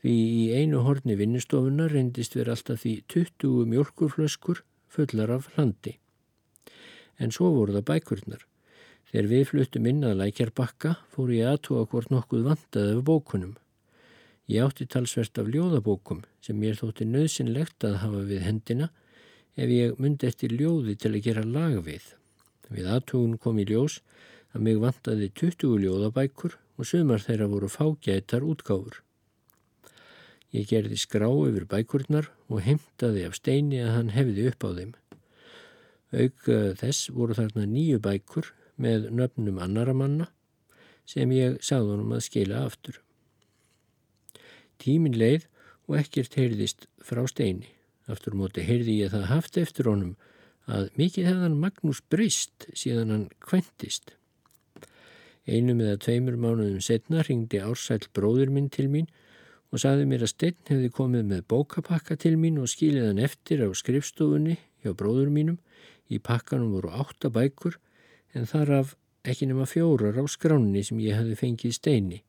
því 0.00 0.12
í 0.14 0.44
einu 0.56 0.84
horni 0.86 1.16
vinnustofuna 1.18 1.88
reyndist 1.90 2.36
verið 2.38 2.54
alltaf 2.54 2.84
því 2.84 2.92
20 3.12 3.66
mjölkurflöskur 3.72 4.62
fullar 4.90 5.32
af 5.34 5.50
hlandi. 5.56 5.98
En 7.20 7.34
svo 7.34 7.50
voru 7.52 7.76
það 7.76 7.88
bækurnar. 7.90 8.46
Þegar 9.10 9.28
við 9.32 9.44
fluttum 9.50 9.88
inn 9.90 10.06
að 10.06 10.20
lækjarbakka 10.22 10.94
fór 11.12 11.34
ég 11.34 11.50
aðtóa 11.50 11.82
hvort 11.90 12.12
nokkuð 12.14 12.46
vandaði 12.46 12.94
af 12.96 13.04
bókunum. 13.10 13.56
Ég 14.50 14.64
átti 14.64 14.86
talsvert 14.90 15.38
af 15.38 15.46
ljóðabókum 15.46 16.24
sem 16.42 16.56
mér 16.58 16.74
þótti 16.80 17.04
nöðsynlegt 17.06 17.84
að 17.86 18.00
hafa 18.02 18.22
við 18.26 18.40
hendina 18.42 18.88
ef 19.54 19.70
ég 19.70 19.98
myndi 20.02 20.26
eftir 20.26 20.54
ljóði 20.56 20.96
til 20.98 21.12
að 21.12 21.26
gera 21.26 21.44
lag 21.46 21.76
við. 21.86 22.02
Við 22.66 22.88
aðtugun 22.90 23.36
kom 23.38 23.60
í 23.62 23.66
ljós 23.68 24.00
að 24.50 24.64
mig 24.66 24.80
vantaði 24.82 25.28
20 25.38 25.76
ljóðabækur 25.84 26.56
og 26.80 26.88
sumar 26.88 27.22
þeirra 27.22 27.46
voru 27.52 27.68
fágætar 27.70 28.46
útgáfur. 28.46 28.96
Ég 30.50 30.66
gerði 30.66 30.98
skrá 30.98 31.28
yfir 31.30 31.68
bækurnar 31.70 32.32
og 32.50 32.64
heimtaði 32.66 33.28
af 33.28 33.36
steini 33.38 33.78
að 33.84 33.92
hann 33.98 34.10
hefði 34.16 34.48
upp 34.50 34.66
á 34.66 34.70
þeim. 34.80 34.96
Auk 36.10 36.50
eh, 36.50 36.72
þess 36.80 37.12
voru 37.14 37.38
þarna 37.38 37.68
nýju 37.70 38.00
bækur 38.02 38.50
með 38.82 39.12
nöfnum 39.14 39.62
annara 39.62 39.94
manna 39.94 40.26
sem 41.06 41.30
ég 41.38 41.60
sagði 41.62 41.94
honum 41.94 42.16
að 42.18 42.26
skila 42.26 42.64
aftur. 42.66 42.98
Tímin 44.80 45.16
leið 45.18 45.46
og 45.90 45.98
ekkert 46.00 46.36
heyrðist 46.38 46.86
frá 47.04 47.22
steini. 47.28 47.68
Aftur 48.10 48.34
móti 48.38 48.64
heyrði 48.64 49.00
ég 49.02 49.12
það 49.12 49.26
haft 49.30 49.58
eftir 49.60 49.90
honum 49.90 50.14
að 50.70 50.88
mikið 50.98 51.28
hefðan 51.28 51.58
Magnús 51.60 52.00
breyst 52.12 52.66
síðan 52.72 53.12
hann 53.14 53.26
kventist. 53.44 54.14
Einum 55.48 55.80
eða 55.82 55.98
tveimur 56.04 56.38
mánuðum 56.38 56.80
setna 56.84 57.24
ringdi 57.26 57.60
Ársæl 57.62 58.06
bróður 58.14 58.52
minn 58.54 58.70
til 58.72 58.86
mín 58.92 59.10
og 59.70 59.82
saði 59.82 60.06
mér 60.08 60.24
að 60.26 60.32
stein 60.34 60.58
hefði 60.68 60.90
komið 60.94 61.28
með 61.30 61.44
bókapakka 61.50 62.16
til 62.20 62.36
mín 62.38 62.58
og 62.62 62.70
skilið 62.70 63.10
hann 63.10 63.22
eftir 63.22 63.62
á 63.66 63.68
skrifstofunni 63.74 64.58
hjá 64.82 64.94
bróður 64.94 65.30
mínum. 65.34 65.58
Í 66.10 66.18
pakkanum 66.18 66.74
voru 66.74 66.90
átta 66.90 67.30
bækur 67.30 67.78
en 68.34 68.48
þar 68.50 68.74
af 68.80 68.96
ekki 69.26 69.50
nema 69.50 69.66
fjórar 69.68 70.18
á 70.18 70.24
skránni 70.30 70.82
sem 70.86 71.00
ég 71.02 71.18
hefði 71.18 71.38
fengið 71.38 71.76
steini 71.76 72.22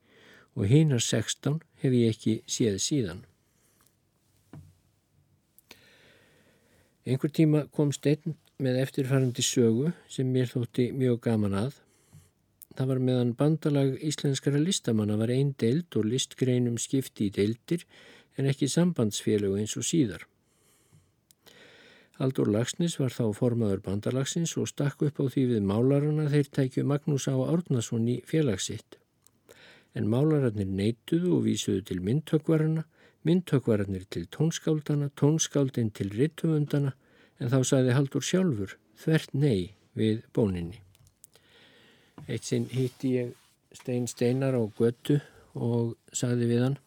og 0.57 0.67
hinnar 0.67 1.01
16 1.01 1.61
hef 1.81 1.93
ég 1.97 2.13
ekki 2.13 2.37
séð 2.45 2.79
síðan. 2.83 3.21
Einhver 7.01 7.31
tíma 7.33 7.65
kom 7.73 7.89
steinn 7.95 8.35
með 8.61 8.83
eftirfærandi 8.83 9.43
sögu 9.45 9.89
sem 10.09 10.27
mér 10.29 10.51
þótti 10.51 10.91
mjög 10.93 11.23
gaman 11.25 11.57
að. 11.63 11.79
Það 12.77 12.91
var 12.91 13.01
meðan 13.07 13.31
bandalag 13.35 13.95
íslenskara 14.05 14.61
listamanna 14.61 15.17
var 15.19 15.33
einn 15.33 15.55
deild 15.59 15.97
og 15.97 16.05
listgreinum 16.07 16.77
skipti 16.79 17.27
í 17.27 17.33
deildir 17.33 17.87
en 18.37 18.47
ekki 18.47 18.69
sambandsfélög 18.71 19.57
eins 19.59 19.75
og 19.81 19.87
síðar. 19.87 20.27
Haldur 22.21 22.51
Lagsnis 22.53 22.99
var 23.01 23.09
þá 23.09 23.33
formaður 23.33 23.81
bandalagsins 23.87 24.53
og 24.61 24.69
stakk 24.69 25.01
upp 25.07 25.19
á 25.19 25.25
því 25.25 25.47
við 25.55 25.65
málarana 25.65 26.29
þeir 26.29 26.53
tækju 26.53 26.85
Magnús 26.85 27.25
á 27.25 27.33
Árnason 27.33 28.05
í 28.05 28.21
félagsitt. 28.29 29.00
En 29.95 30.07
málararnir 30.07 30.69
neituðu 30.69 31.35
og 31.37 31.45
vísuðu 31.47 31.83
til 31.89 31.99
myndtökvarana, 32.05 32.85
myndtökvararnir 33.27 34.05
til 34.09 34.27
tónskáldana, 34.31 35.09
tónskáldin 35.19 35.91
til 35.93 36.13
rittumundana 36.15 36.93
en 37.39 37.51
þá 37.51 37.59
saði 37.67 37.97
Haldur 37.97 38.23
sjálfur 38.23 38.77
þvert 39.01 39.33
nei 39.33 39.73
við 39.97 40.23
bóninni. 40.35 40.79
Eitt 42.29 42.47
sinn 42.47 42.69
hýtti 42.71 43.15
ég 43.17 43.35
Stein 43.75 44.07
Steinar 44.07 44.55
á 44.55 44.63
götu 44.77 45.19
og 45.55 45.97
saði 46.15 46.47
við 46.47 46.65
hann 46.67 46.79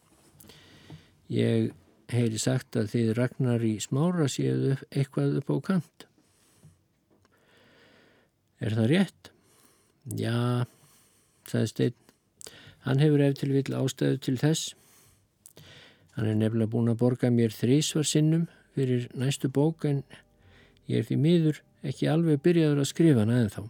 Ég 1.31 1.71
heyri 2.13 2.37
sagt 2.37 2.77
að 2.77 2.91
þið 2.93 3.13
ragnar 3.17 3.63
í 3.65 3.75
smára 3.81 4.27
séu 4.29 4.75
eitthvað 4.91 5.39
upp 5.39 5.49
á 5.49 5.57
kant. 5.71 6.05
Er 8.61 8.77
það 8.77 8.91
rétt? 8.91 9.31
Já, 10.13 10.65
sagði 11.49 11.71
Steinn. 11.73 12.04
Hann 12.85 13.01
hefur 13.01 13.23
eftir 13.25 13.49
vil 13.49 13.73
ástæðu 13.73 14.19
til 14.21 14.37
þess. 14.37 14.75
Hann 16.15 16.29
er 16.29 16.37
nefnilega 16.37 16.71
búin 16.71 16.91
að 16.91 16.99
borga 17.01 17.31
mér 17.33 17.53
þrísvar 17.53 18.05
sinnum 18.07 18.45
fyrir 18.75 19.09
næstu 19.17 19.49
bók 19.49 19.87
en 19.89 20.03
ég 20.87 21.01
er 21.01 21.07
því 21.07 21.17
miður 21.19 21.63
ekki 21.85 22.07
alveg 22.11 22.43
byrjaður 22.45 22.83
að 22.83 22.91
skrifa 22.91 23.25
hana 23.25 23.41
en 23.41 23.51
þá. 23.51 23.63